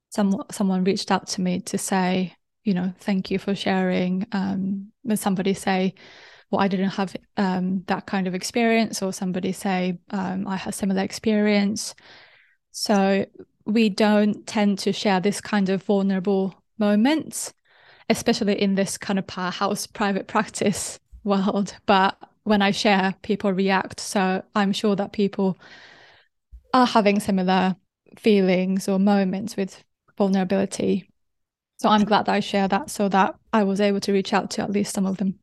[0.09, 4.27] some someone reached out to me to say, you know, thank you for sharing.
[4.33, 5.93] Um, somebody say,
[6.49, 10.75] well, I didn't have um, that kind of experience, or somebody say, um, I had
[10.75, 11.95] similar experience.
[12.71, 13.25] So
[13.65, 17.53] we don't tend to share this kind of vulnerable moments,
[18.11, 21.75] especially in this kind of powerhouse private practice world.
[21.85, 23.99] But when I share, people react.
[23.99, 25.57] So I'm sure that people
[26.73, 27.75] are having similar
[28.17, 29.83] feelings or moments with
[30.17, 31.09] vulnerability.
[31.77, 34.51] So I'm glad that I share that so that I was able to reach out
[34.51, 35.39] to at least some of them.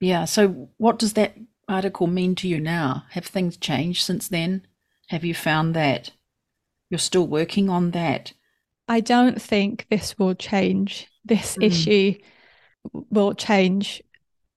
[0.00, 0.24] Yeah.
[0.24, 1.36] So what does that
[1.68, 3.04] article mean to you now?
[3.10, 4.66] Have things changed since then?
[5.08, 6.12] Have you found that
[6.88, 8.32] you're still working on that?
[8.88, 11.08] I don't think this will change.
[11.26, 11.64] This mm.
[11.64, 12.14] issue
[13.10, 14.02] will change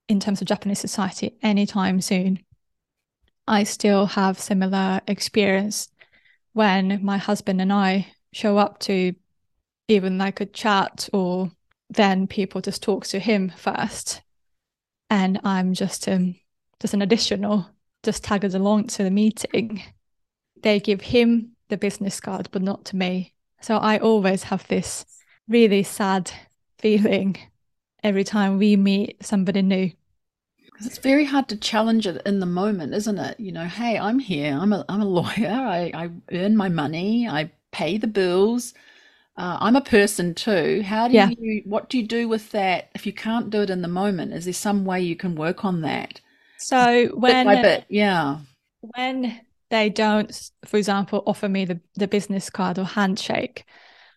[0.08, 2.40] in terms of Japanese society anytime soon.
[3.48, 5.90] I still have similar experience
[6.54, 9.14] when my husband and I show up to
[9.88, 11.52] even like a chat or
[11.90, 14.22] then people just talk to him first
[15.10, 16.36] and i'm just um
[16.80, 17.68] just an additional
[18.04, 19.82] just tagged along to the meeting
[20.62, 23.34] they give him the business card, but not to me.
[23.62, 25.06] So I always have this
[25.48, 26.32] really sad
[26.80, 27.38] feeling
[28.04, 29.92] every time we meet somebody new.
[30.82, 33.40] It's very hard to challenge it in the moment, isn't it?
[33.40, 34.58] You know, hey, I'm here.
[34.60, 35.48] I'm a I'm a lawyer.
[35.50, 37.28] I, I earn my money.
[37.28, 38.74] I pay the bills.
[39.38, 40.84] Uh, I'm a person too.
[40.84, 41.32] How do Yeah.
[41.40, 41.64] you?
[41.66, 44.34] What do you do with that if you can't do it in the moment?
[44.34, 46.22] Is there some way you can work on that
[46.58, 47.86] So when by bit?
[47.90, 48.40] Yeah.
[48.82, 53.66] when they don't, for example, offer me the, the business card or handshake,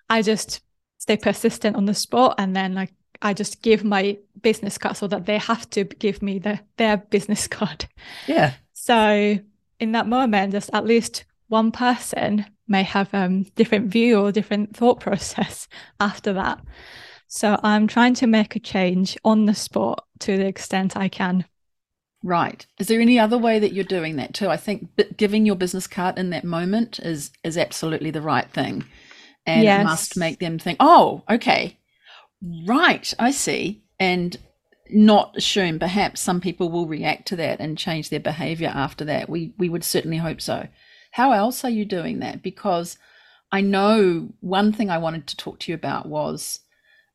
[0.09, 0.63] I just
[1.03, 5.09] stay persistent on the spot and then like I just give my business card so
[5.09, 7.87] that they have to give me the, their business card.
[8.29, 8.53] Yeah.
[8.73, 9.41] So
[9.81, 14.77] in that moment, just at least one person may have um different view or different
[14.77, 15.67] thought process
[15.99, 16.61] after that.
[17.27, 21.47] So I'm trying to make a change on the spot to the extent I can.
[22.23, 22.65] Right.
[22.79, 24.49] Is there any other way that you're doing that too?
[24.49, 28.85] I think giving your business card in that moment is is absolutely the right thing,
[29.47, 31.79] and it must make them think, "Oh, okay,
[32.67, 34.37] right, I see," and
[34.91, 39.29] not assume perhaps some people will react to that and change their behavior after that.
[39.29, 40.69] We we would certainly hope so.
[41.13, 42.43] How else are you doing that?
[42.43, 42.99] Because
[43.51, 46.61] I know one thing I wanted to talk to you about was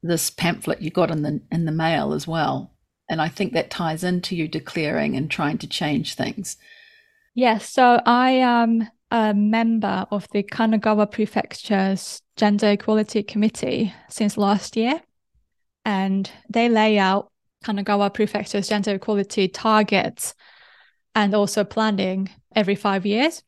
[0.03, 2.73] this pamphlet you got in the in the mail as well.
[3.09, 6.57] And I think that ties into you declaring and trying to change things.
[7.33, 14.75] Yes, so I am a member of the Kanagawa Prefecture's Gender Equality Committee since last
[14.75, 15.01] year.
[15.85, 17.31] And they lay out
[17.63, 20.33] Kanagawa Prefecture's gender equality targets
[21.15, 23.43] and also planning every five years.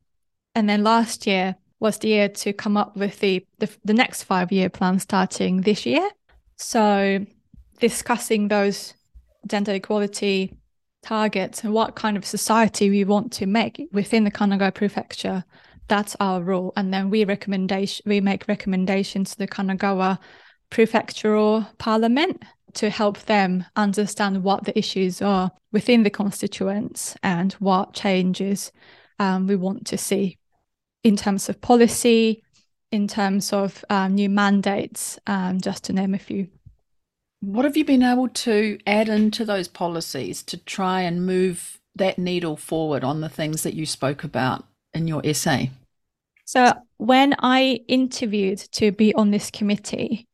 [0.56, 4.24] And then last year was the year to come up with the, the, the next
[4.24, 6.10] five year plan starting this year.
[6.56, 7.26] So
[7.80, 8.94] discussing those
[9.48, 10.58] gender equality
[11.02, 15.44] targets and what kind of society we want to make within the Kanagawa prefecture.
[15.88, 16.74] That's our role.
[16.76, 20.20] And then we recommendation we make recommendations to the Kanagawa
[20.72, 22.44] prefectural parliament
[22.74, 28.72] to help them understand what the issues are within the constituents and what changes
[29.18, 30.38] um, we want to see
[31.04, 32.44] in terms of policy,
[32.92, 36.48] in terms of um, new mandates, um, just to name a few.
[37.42, 42.20] What have you been able to add into those policies to try and move that
[42.20, 45.72] needle forward on the things that you spoke about in your essay?
[46.46, 50.28] So when I interviewed to be on this committee,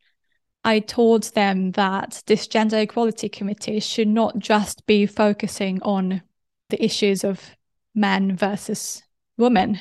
[0.63, 6.23] I told them that this gender equality committee should not just be focusing on
[6.69, 7.55] the issues of
[7.93, 9.03] men versus
[9.37, 9.79] women.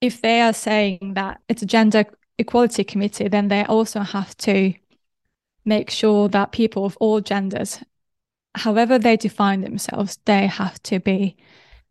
[0.00, 2.06] If they are saying that it's a gender
[2.38, 4.72] equality committee, then they also have to
[5.64, 7.80] make sure that people of all genders,
[8.54, 11.36] however they define themselves, they have to be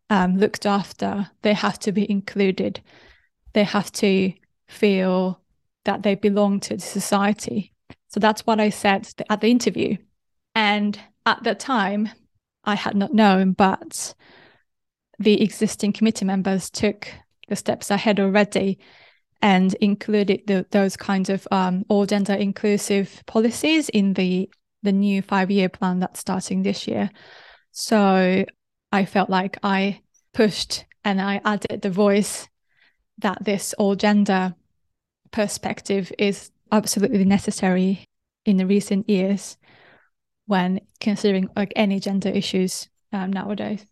[0.10, 2.82] um, looked after, they have to be included
[3.54, 4.34] they have to
[4.68, 5.40] feel
[5.86, 7.74] that they belong to the society.
[8.08, 9.98] So that's what I said at the interview.
[10.56, 12.10] And at the time,
[12.64, 14.14] I had not known, but
[15.18, 17.08] the existing committee members took
[17.48, 18.80] the steps ahead already
[19.42, 24.50] and included the, those kinds of um, all gender inclusive policies in the
[24.84, 27.10] the new five year plan that's starting this year.
[27.72, 28.44] So
[28.92, 30.02] I felt like I
[30.34, 32.48] pushed and I added the voice
[33.20, 34.56] that this all gender
[35.32, 38.06] perspective is absolutely necessary
[38.46, 39.58] in the recent years
[40.48, 43.86] when considering like any gender issues um, nowadays.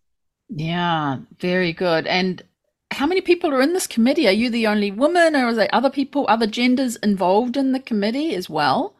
[0.48, 2.06] Yeah, very good.
[2.06, 2.42] And
[2.90, 4.26] how many people are in this committee?
[4.26, 7.80] Are you the only woman, or are there other people, other genders involved in the
[7.80, 8.94] committee as well?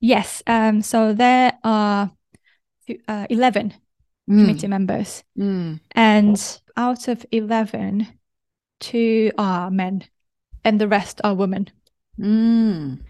[0.00, 2.10] Yes, um, so there are
[3.08, 3.74] uh, 11
[4.30, 5.80] Mm, committee members, mm.
[5.92, 8.06] and out of 11,
[8.78, 10.04] two are men,
[10.64, 11.68] and the rest are women.
[12.20, 13.00] Mm.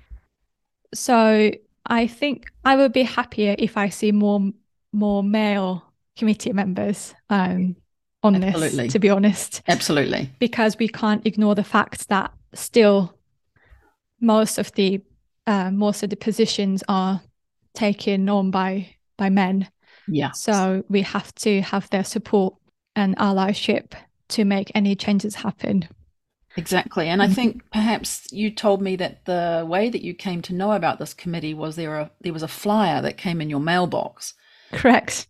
[0.95, 1.51] So
[1.84, 4.40] I think I would be happier if I see more
[4.90, 5.84] more male
[6.16, 7.76] committee members um,
[8.22, 8.84] on Absolutely.
[8.84, 10.30] this, to be honest, Absolutely.
[10.38, 13.14] because we can't ignore the fact that still
[14.20, 15.00] most of the
[15.46, 17.20] uh, most of the positions are
[17.74, 19.68] taken on by by men.
[20.06, 20.30] Yeah.
[20.32, 22.54] So we have to have their support
[22.94, 23.92] and allyship
[24.28, 25.88] to make any changes happen.
[26.56, 27.08] Exactly.
[27.08, 27.34] And I Mhm.
[27.34, 31.14] think perhaps you told me that the way that you came to know about this
[31.14, 34.34] committee was there a there was a flyer that came in your mailbox.
[34.70, 35.26] Correct.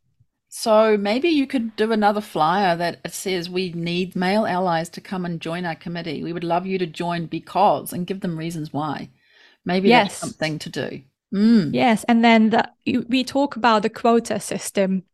[0.55, 5.24] So maybe you could do another flyer that says we need male allies to come
[5.24, 6.22] and join our committee.
[6.22, 9.09] We would love you to join because and give them reasons why.
[9.64, 10.11] Maybe Yes.
[10.11, 11.03] that's something to do.
[11.34, 11.70] Mm.
[11.72, 12.68] Yes, and then the,
[13.09, 15.05] we talk about the quota system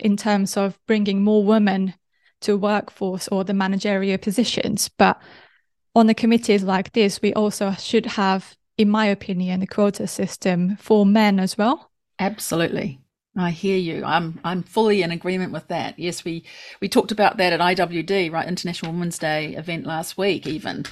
[0.00, 1.94] in terms of bringing more women
[2.40, 5.22] to workforce or the managerial positions, but
[5.94, 10.76] on the committees like this, we also should have, in my opinion, a quota system
[10.76, 11.92] for men as well.
[12.18, 12.98] Absolutely.
[13.38, 14.04] I hear you.
[14.04, 15.98] I'm I'm fully in agreement with that.
[15.98, 16.44] Yes, we
[16.80, 20.84] we talked about that at IWD, right, International Women's Day event last week even.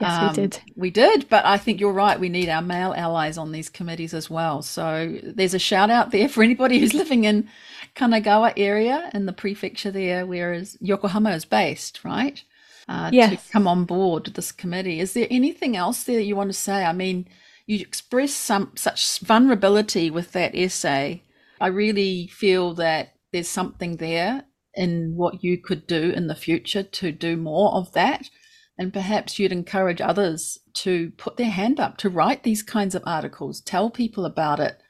[0.00, 0.60] Yes, um, we did.
[0.76, 2.20] We did, but I think you're right.
[2.20, 4.62] We need our male allies on these committees as well.
[4.62, 7.48] So there's a shout out there for anybody who's living in
[7.96, 12.42] Kanagawa area in the prefecture there, whereas Yokohama is based, right?
[12.88, 13.44] Uh, yes.
[13.44, 15.00] To come on board this committee.
[15.00, 16.84] Is there anything else there that you want to say?
[16.84, 17.26] I mean,
[17.66, 21.22] you express some such vulnerability with that essay.
[21.60, 24.44] I really feel that there's something there
[24.74, 28.28] in what you could do in the future to do more of that
[28.78, 33.02] and perhaps you'd encourage others to put their hand up to write these kinds of
[33.04, 34.80] articles, tell people about it,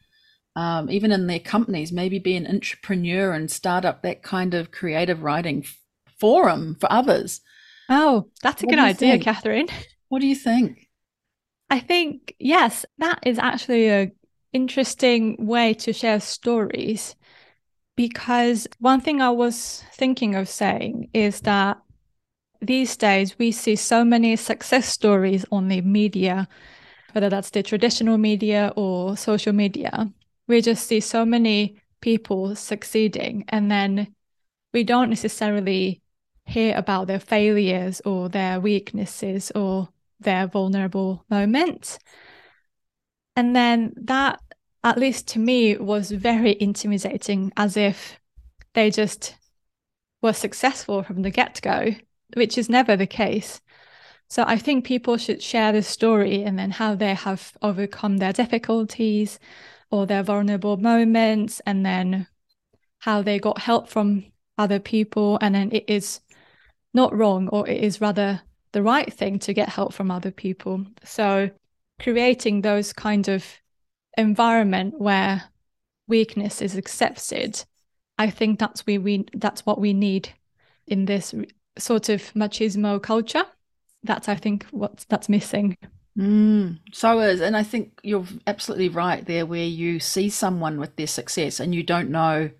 [0.54, 4.70] um, even in their companies, maybe be an entrepreneur and start up that kind of
[4.70, 5.64] creative writing
[6.20, 7.40] forum for others.
[7.88, 9.24] Oh, that's a what good idea, think?
[9.24, 9.68] Catherine.
[10.10, 10.88] What do you think?
[11.70, 14.12] I think, yes, that is actually a
[14.52, 17.16] interesting way to share stories
[17.96, 21.78] because one thing I was thinking of saying is that
[22.60, 26.48] these days we see so many success stories on the media,
[27.12, 30.10] whether that's the traditional media or social media.
[30.46, 34.14] We just see so many people succeeding, and then
[34.72, 36.00] we don't necessarily
[36.46, 39.88] hear about their failures or their weaknesses or
[40.20, 41.98] their vulnerable moments.
[43.38, 44.40] And then that,
[44.82, 48.18] at least to me, was very intimidating, as if
[48.74, 49.36] they just
[50.22, 51.94] were successful from the get go
[52.34, 53.60] which is never the case.
[54.28, 58.32] So I think people should share the story and then how they have overcome their
[58.32, 59.38] difficulties
[59.90, 62.26] or their vulnerable moments and then
[62.98, 64.24] how they got help from
[64.58, 66.20] other people and then it is
[66.92, 70.84] not wrong or it is rather the right thing to get help from other people.
[71.04, 71.50] So
[71.98, 73.44] creating those kind of
[74.16, 75.44] environment where
[76.06, 77.64] weakness is accepted,
[78.18, 80.30] I think that's we we that's what we need
[80.86, 81.34] in this
[81.78, 83.44] sort of machismo culture.
[84.02, 85.76] That's I think what that's missing.
[86.18, 90.96] Mm, so is, and I think you're absolutely right there, where you see someone with
[90.96, 92.50] their success and you don't know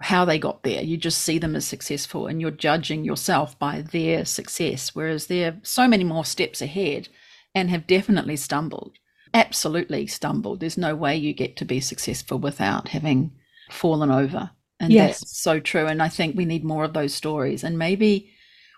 [0.00, 0.82] how they got there.
[0.82, 5.56] You just see them as successful, and you're judging yourself by their success, whereas they're
[5.64, 7.08] so many more steps ahead
[7.58, 8.96] and have definitely stumbled.
[9.34, 10.60] Absolutely stumbled.
[10.60, 13.32] There's no way you get to be successful without having
[13.70, 14.50] fallen over.
[14.80, 15.20] And yes.
[15.20, 15.86] that's so true.
[15.86, 17.64] And I think we need more of those stories.
[17.64, 18.32] And maybe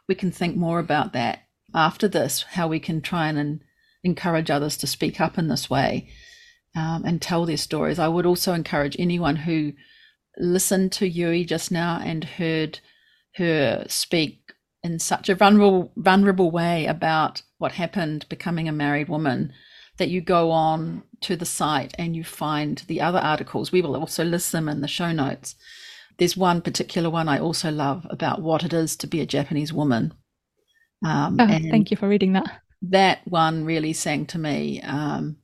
[0.08, 3.60] we can think more about that after this, how we can try and
[4.02, 6.08] encourage others to speak up in this way
[6.74, 7.98] um, and tell their stories.
[7.98, 9.72] I would also encourage anyone who
[10.38, 12.80] listened to Yui just now and heard
[13.36, 14.39] her speak
[14.82, 19.52] in such a vulnerable, vulnerable way about what happened becoming a married woman
[19.98, 23.70] that you go on to the site and you find the other articles.
[23.70, 25.54] We will also list them in the show notes
[26.20, 29.72] there's one particular one I also love about what it is to be a Japanese
[29.72, 30.12] woman.
[31.02, 32.60] Um, oh, thank you for reading that.
[32.82, 34.82] That one really sang to me.
[34.82, 35.38] Um,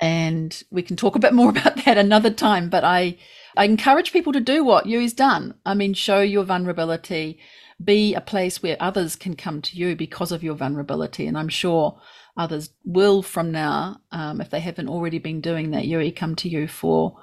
[0.00, 2.68] and we can talk a bit more about that another time.
[2.68, 3.16] But I,
[3.56, 5.54] I encourage people to do what Yui's done.
[5.64, 7.38] I mean, show your vulnerability,
[7.82, 11.26] be a place where others can come to you because of your vulnerability.
[11.26, 12.00] And I'm sure
[12.36, 16.48] others will from now, um, if they haven't already been doing that, Yui, come to
[16.48, 17.18] you for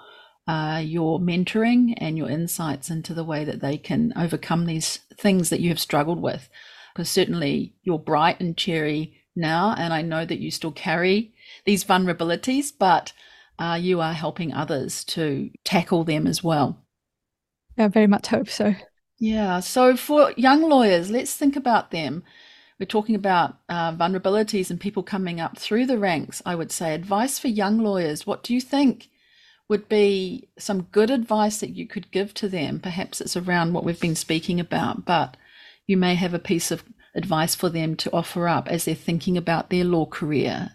[0.47, 5.49] uh, your mentoring and your insights into the way that they can overcome these things
[5.49, 6.49] that you have struggled with.
[6.93, 11.33] Because certainly you're bright and cheery now, and I know that you still carry
[11.65, 13.13] these vulnerabilities, but
[13.59, 16.83] uh, you are helping others to tackle them as well.
[17.77, 18.75] I very much hope so.
[19.20, 19.59] Yeah.
[19.59, 22.24] So for young lawyers, let's think about them.
[22.80, 26.41] We're talking about uh, vulnerabilities and people coming up through the ranks.
[26.45, 28.26] I would say advice for young lawyers.
[28.26, 29.09] What do you think?
[29.70, 32.80] would be some good advice that you could give to them?
[32.80, 35.38] Perhaps it's around what we've been speaking about, but
[35.86, 36.84] you may have a piece of
[37.15, 40.72] advice for them to offer up as they're thinking about their law career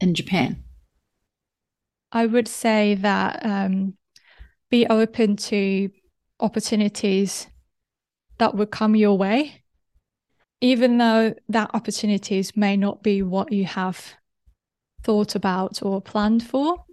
[0.00, 0.62] in Japan.
[2.12, 3.94] I would say that um,
[4.70, 5.90] be open to
[6.38, 7.48] opportunities
[8.38, 9.62] that would come your way,
[10.60, 14.14] even though that opportunities may not be what you have
[15.02, 16.86] thought about or planned for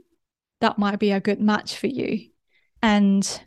[0.63, 2.29] that might be a good match for you.
[2.81, 3.41] And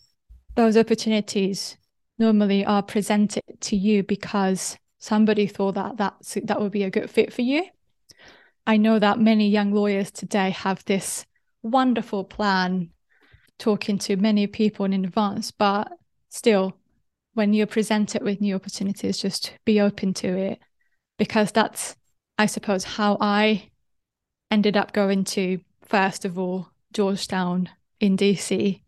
[0.54, 1.78] those opportunities
[2.18, 7.08] normally are presented to you because somebody thought that that's, that would be a good
[7.08, 7.64] fit for you.
[8.66, 11.24] I know that many young lawyers today have this
[11.62, 12.90] wonderful plan
[13.58, 15.90] talking to many people in advance, but
[16.28, 16.76] still,
[17.36, 20.58] when you're presented with new opportunities, just be open to it
[21.18, 21.96] because that's
[22.38, 23.70] I suppose, how I
[24.50, 28.82] ended up going to, first of all, Georgetown in DC,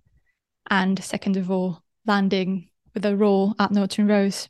[0.70, 4.48] and second of all, landing with a role at Norton Rose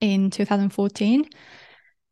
[0.00, 1.28] in 2014.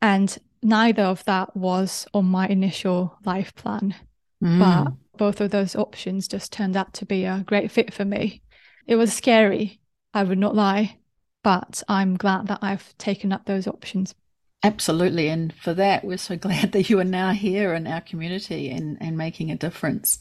[0.01, 3.95] And neither of that was on my initial life plan.
[4.41, 4.59] Mm.
[4.59, 8.41] But both of those options just turned out to be a great fit for me.
[8.85, 9.81] It was scary,
[10.17, 10.97] I would not lie,
[11.43, 14.15] but I'm glad that I've taken up those options.
[14.63, 15.29] Absolutely.
[15.29, 18.97] And for that, we're so glad that you are now here in our community and,
[18.99, 20.19] and making a difference.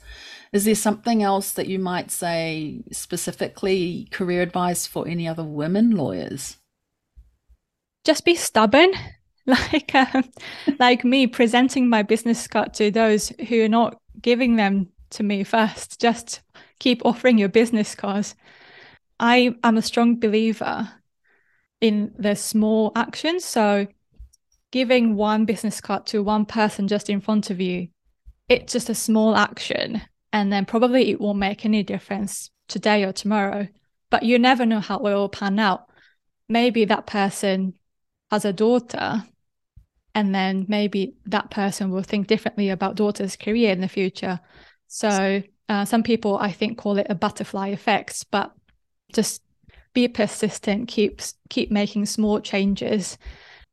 [0.53, 5.93] Is there something else that you might say specifically career advice for any other women
[5.93, 6.59] lawyers?
[8.05, 8.93] Just be stubborn.
[9.49, 10.25] Like um,
[10.81, 15.45] like me presenting my business card to those who are not giving them to me
[15.45, 16.01] first.
[16.01, 16.41] Just
[16.81, 18.35] keep offering your business cards.
[19.19, 20.91] I am a strong believer
[21.81, 23.45] in the small actions.
[23.45, 23.87] So
[24.71, 27.89] giving one business card to one person just in front of you,
[28.49, 30.03] it's just a small action.
[30.33, 33.69] And then probably it won't make any difference today or tomorrow.
[34.11, 35.87] But you never know how it will pan out.
[36.49, 37.75] Maybe that person
[38.31, 39.25] has a daughter,
[40.15, 44.41] and then maybe that person will think differently about daughter's career in the future.
[44.87, 48.53] So uh, some people, I think, call it a butterfly effect, but
[49.17, 49.43] just
[49.95, 53.19] be persistent, keep keep making small changes,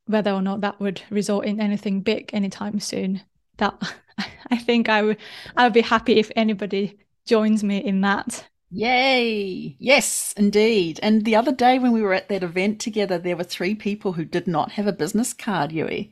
[0.06, 3.22] whether or not that would result in anything big anytime soon.
[3.58, 3.76] That
[4.50, 5.18] I think I would
[5.56, 8.48] I would be happy if anybody joins me in that.
[8.72, 9.76] Yay!
[9.78, 11.00] Yes, indeed.
[11.04, 14.14] And the other day when we were at that event together, there were three people
[14.14, 16.12] who did not have a business card, Yui.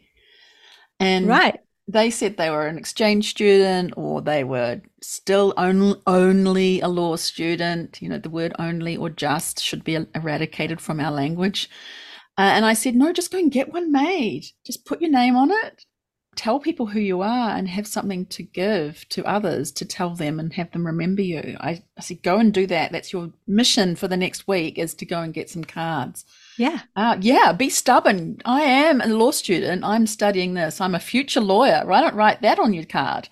[1.00, 6.80] And right they said they were an exchange student or they were still only, only
[6.82, 8.02] a law student.
[8.02, 11.70] You know, the word only or just should be eradicated from our language.
[12.38, 14.46] Uh, and I said, no, just go and get one made.
[14.66, 15.84] Just put your name on it.
[16.38, 20.40] Tell people who you are and have something to give to others to tell them
[20.40, 21.58] and have them remember you.
[21.60, 22.94] I, I said, go and do that.
[22.94, 26.24] That's your mission for the next week is to go and get some cards.
[26.58, 26.82] Yeah.
[26.96, 28.42] Uh, yeah, be stubborn.
[28.46, 29.84] I am a law student.
[29.84, 30.82] I'm studying this.
[30.82, 31.92] I'm a future lawyer.
[31.92, 33.30] I don't write that on your card.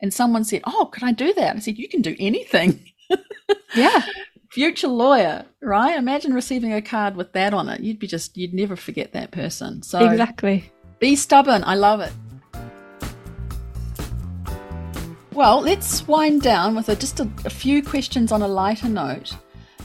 [0.00, 1.56] And someone said, Oh, can I do that?
[1.56, 2.90] I said, You can do anything.
[3.76, 4.02] yeah.
[4.50, 5.96] Future lawyer, right?
[5.96, 7.80] Imagine receiving a card with that on it.
[7.80, 9.82] You'd be just, you'd never forget that person.
[9.82, 10.70] So exactly.
[10.98, 11.64] Be stubborn.
[11.64, 12.12] I love it.
[15.32, 19.34] Well, let's wind down with a, just a, a few questions on a lighter note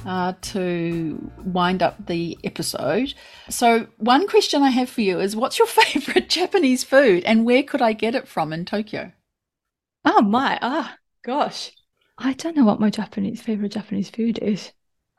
[0.07, 3.13] uh, to wind up the episode.
[3.49, 7.63] So, one question I have for you is what's your favorite Japanese food and where
[7.63, 9.11] could I get it from in Tokyo?
[10.05, 10.57] Oh, my.
[10.61, 11.71] Ah, oh, gosh.
[12.17, 14.71] I don't know what my Japanese favorite Japanese food is.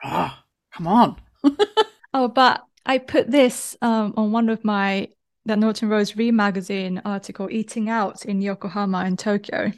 [0.03, 1.17] Ah, oh, come on.
[2.15, 5.11] oh, but I put this um, on one of my
[5.45, 9.73] the Norton Rose Re magazine article, Eating Out in Yokohama and Tokyo.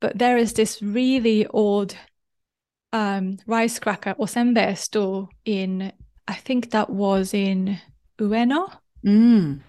[0.00, 1.96] But there is this really old
[2.96, 5.92] um, rice cracker or senbei store in,
[6.26, 7.78] I think that was in
[8.18, 8.72] Ueno.
[9.04, 9.60] Mm.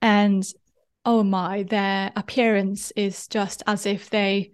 [0.00, 0.44] And
[1.04, 4.52] oh my, their appearance is just as if they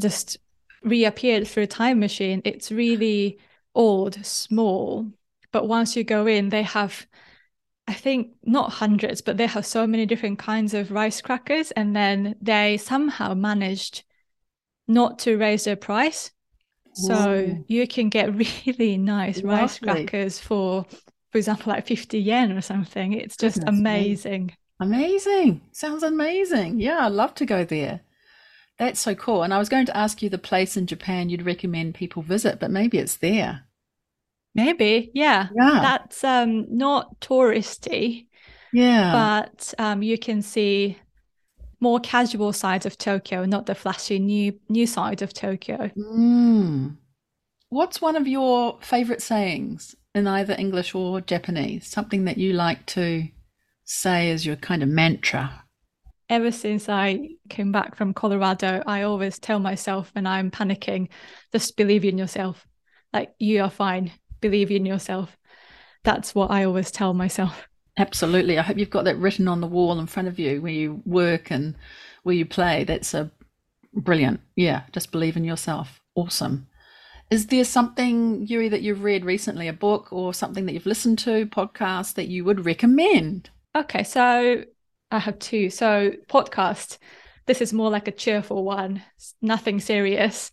[0.00, 0.38] just
[0.82, 2.42] reappeared through a time machine.
[2.44, 3.38] It's really
[3.76, 5.06] old, small,
[5.52, 7.06] but once you go in, they have,
[7.86, 11.70] I think, not hundreds, but they have so many different kinds of rice crackers.
[11.70, 14.02] And then they somehow managed
[14.88, 16.32] not to raise their price.
[16.94, 18.34] So you can get
[18.66, 19.48] really nice Lovely.
[19.48, 20.84] rice crackers for,
[21.30, 23.12] for example, like 50 yen or something.
[23.12, 24.46] It's just Goodness amazing.
[24.46, 24.54] Me.
[24.80, 25.60] Amazing.
[25.72, 26.80] Sounds amazing.
[26.80, 28.00] Yeah, I'd love to go there.
[28.78, 29.42] That's so cool.
[29.42, 32.58] And I was going to ask you the place in Japan you'd recommend people visit,
[32.58, 33.64] but maybe it's there.
[34.54, 35.48] Maybe, yeah.
[35.54, 35.80] Yeah.
[35.80, 38.26] That's um not touristy.
[38.72, 39.12] Yeah.
[39.12, 40.98] But um you can see
[41.82, 45.90] more casual side of Tokyo, not the flashy new new side of Tokyo.
[45.98, 46.96] Mm.
[47.68, 51.86] What's one of your favorite sayings in either English or Japanese?
[51.88, 53.28] Something that you like to
[53.84, 55.64] say as your kind of mantra?
[56.28, 61.08] Ever since I came back from Colorado, I always tell myself when I'm panicking,
[61.52, 62.66] just believe in yourself.
[63.12, 64.12] Like you are fine.
[64.40, 65.36] Believe in yourself.
[66.04, 67.68] That's what I always tell myself.
[67.98, 68.58] Absolutely.
[68.58, 71.02] I hope you've got that written on the wall in front of you where you
[71.04, 71.74] work and
[72.22, 72.84] where you play.
[72.84, 73.30] That's a
[73.92, 74.40] brilliant.
[74.56, 76.00] Yeah, just believe in yourself.
[76.14, 76.68] Awesome.
[77.30, 81.18] Is there something, Yui, that you've read recently, a book or something that you've listened
[81.20, 83.50] to, podcast that you would recommend?
[83.74, 84.64] Okay, so
[85.10, 85.70] I have two.
[85.70, 86.98] So podcast.
[87.46, 89.02] This is more like a cheerful one,
[89.40, 90.52] nothing serious.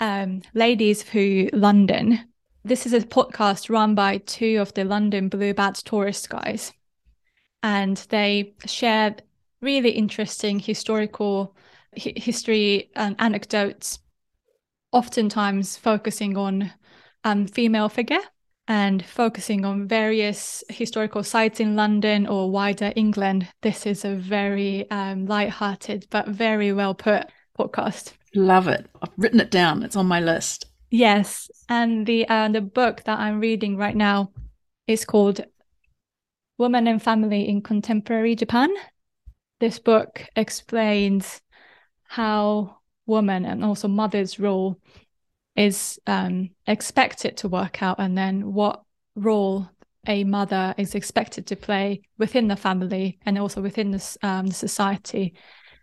[0.00, 2.28] Um, Ladies Who London.
[2.66, 6.72] This is a podcast run by two of the London Blue Badge tourist guys
[7.62, 9.14] and they share
[9.60, 11.54] really interesting historical
[11.96, 14.00] hi- history and anecdotes,
[14.90, 16.72] oftentimes focusing on
[17.22, 18.24] um, female figure
[18.66, 23.46] and focusing on various historical sites in London or wider England.
[23.62, 28.14] This is a very um, light-hearted but very well put podcast.
[28.34, 28.90] Love it.
[29.00, 29.84] I've written it down.
[29.84, 30.66] It's on my list.
[30.96, 34.32] Yes, and the uh, the book that I'm reading right now
[34.86, 35.42] is called
[36.56, 38.70] Woman and Family in Contemporary Japan.
[39.60, 41.42] This book explains
[42.04, 44.80] how woman and also mother's role
[45.54, 48.82] is um, expected to work out, and then what
[49.16, 49.68] role
[50.06, 55.34] a mother is expected to play within the family and also within um, the society.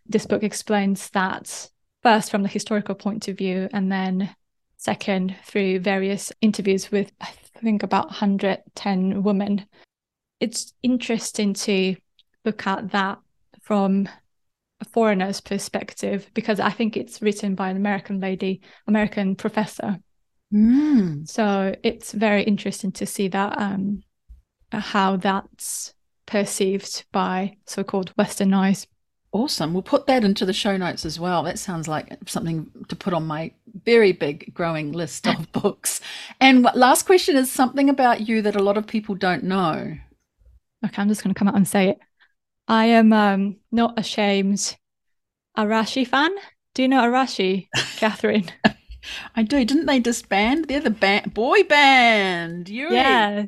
[0.08, 1.70] This book explains that
[2.02, 4.36] first from the historical point of view, and then
[4.84, 7.30] second through various interviews with I
[7.62, 9.66] think about 110 women.
[10.40, 11.96] It's interesting to
[12.44, 13.20] look at that
[13.62, 14.10] from
[14.82, 20.00] a foreigner's perspective because I think it's written by an American lady, American professor.
[20.54, 21.28] Mm.
[21.30, 24.04] So it's very interesting to see that um,
[24.72, 25.94] how that's
[26.26, 28.86] perceived by so-called Western eyes.
[29.34, 29.74] Awesome.
[29.74, 31.42] We'll put that into the show notes as well.
[31.42, 33.52] That sounds like something to put on my
[33.84, 36.02] very big growing list of books.
[36.40, 39.98] And last question is something about you that a lot of people don't know.
[40.86, 42.00] Okay, I'm just going to come out and say it.
[42.68, 44.78] I am um, not ashamed.
[45.58, 46.32] Arashi fan.
[46.76, 48.52] Do you know Arashi, Catherine?
[49.36, 49.66] I do.
[49.66, 50.68] Didn't they disband?
[50.68, 52.70] They're the band, boy band.
[52.70, 52.94] Yui.
[52.94, 53.46] Yeah.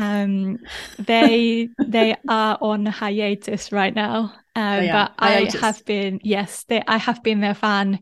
[0.00, 0.60] Um,
[0.98, 4.34] they they are on hiatus right now.
[4.56, 5.08] Um, They are.
[5.08, 8.00] but I have been yes, they, I have been their fan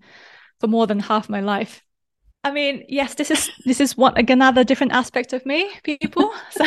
[0.60, 1.82] for more than half my life.
[2.44, 6.32] I mean, yes, this is this is what another different aspect of me, people.
[6.50, 6.64] So,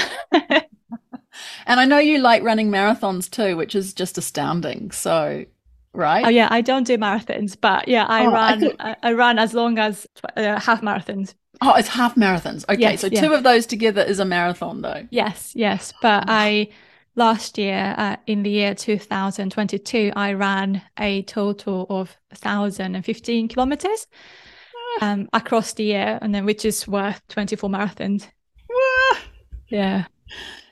[1.66, 4.92] And I know you like running marathons too, which is just astounding.
[4.92, 5.46] So,
[5.94, 6.24] right?
[6.24, 9.40] oh yeah, I don't do marathons, but yeah, I Oh, I run I, I run
[9.40, 10.08] as long as
[10.38, 11.34] uh, half marathons.
[11.62, 12.64] Oh, it's half marathons.
[12.68, 13.22] Okay, Yes, so yeah.
[13.22, 15.08] two of those together is a marathon, though.
[15.12, 15.94] Yes, yes.
[16.02, 16.70] But I
[17.16, 24.08] last year, uh, in the year 2022, I ran a total of 1,015 kilometers
[25.02, 28.28] um, across the year, and then which is worth 24 marathons.
[28.70, 29.18] Wah!
[29.68, 30.06] Yeah.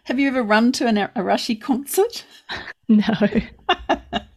[0.06, 2.26] Have you ever run to an Arashi concert?
[2.92, 3.04] No,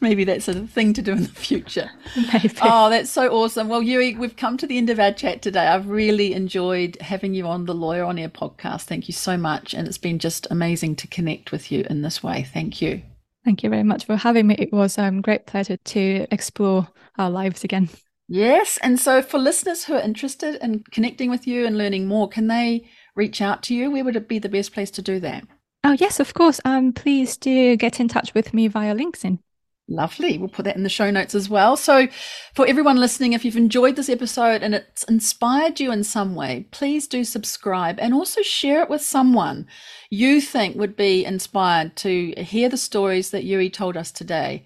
[0.00, 1.90] Maybe that's a thing to do in the future.
[2.32, 2.54] maybe.
[2.62, 3.68] Oh, that's so awesome.
[3.68, 5.66] Well, Yui, we've come to the end of our chat today.
[5.66, 8.82] I've really enjoyed having you on the Lawyer on Air podcast.
[8.82, 9.74] Thank you so much.
[9.74, 12.42] And it's been just amazing to connect with you in this way.
[12.42, 13.02] Thank you.
[13.44, 14.56] Thank you very much for having me.
[14.58, 17.88] It was a um, great pleasure to explore our lives again.
[18.28, 18.78] Yes.
[18.82, 22.46] And so, for listeners who are interested in connecting with you and learning more, can
[22.46, 23.90] they reach out to you?
[23.90, 25.44] Where would it be the best place to do that?
[25.82, 26.60] Oh yes, of course.
[26.64, 29.38] Um, please do get in touch with me via LinkedIn.
[29.90, 30.38] Lovely.
[30.38, 31.76] We'll put that in the show notes as well.
[31.76, 32.06] So,
[32.54, 36.66] for everyone listening, if you've enjoyed this episode and it's inspired you in some way,
[36.70, 39.66] please do subscribe and also share it with someone
[40.08, 44.64] you think would be inspired to hear the stories that Yui told us today.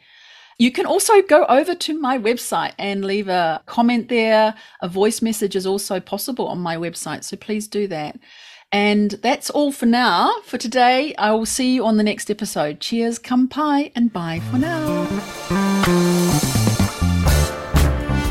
[0.59, 4.55] You can also go over to my website and leave a comment there.
[4.83, 8.19] A voice message is also possible on my website, so please do that.
[8.75, 10.35] And that's all for now.
[10.43, 12.81] For today, I will see you on the next episode.
[12.81, 15.05] Cheers, kampai, and bye for now.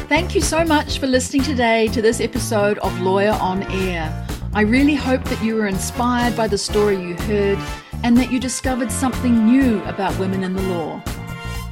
[0.10, 4.28] Thank you so much for listening today to this episode of Lawyer on Air.
[4.54, 7.58] I really hope that you were inspired by the story you heard
[8.04, 11.02] and that you discovered something new about women in the law.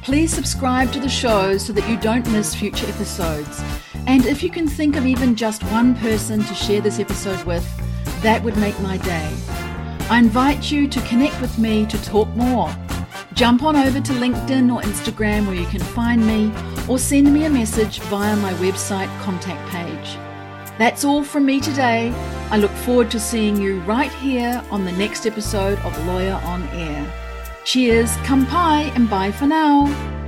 [0.00, 3.62] Please subscribe to the show so that you don't miss future episodes.
[4.06, 7.68] And if you can think of even just one person to share this episode with,
[8.22, 9.34] that would make my day.
[10.10, 12.74] I invite you to connect with me to talk more.
[13.34, 16.52] Jump on over to LinkedIn or Instagram where you can find me
[16.88, 20.18] or send me a message via my website contact page.
[20.78, 22.10] That's all from me today.
[22.50, 26.62] I look forward to seeing you right here on the next episode of Lawyer on
[26.68, 27.12] Air.
[27.64, 30.21] Cheers, kampai, and bye for now.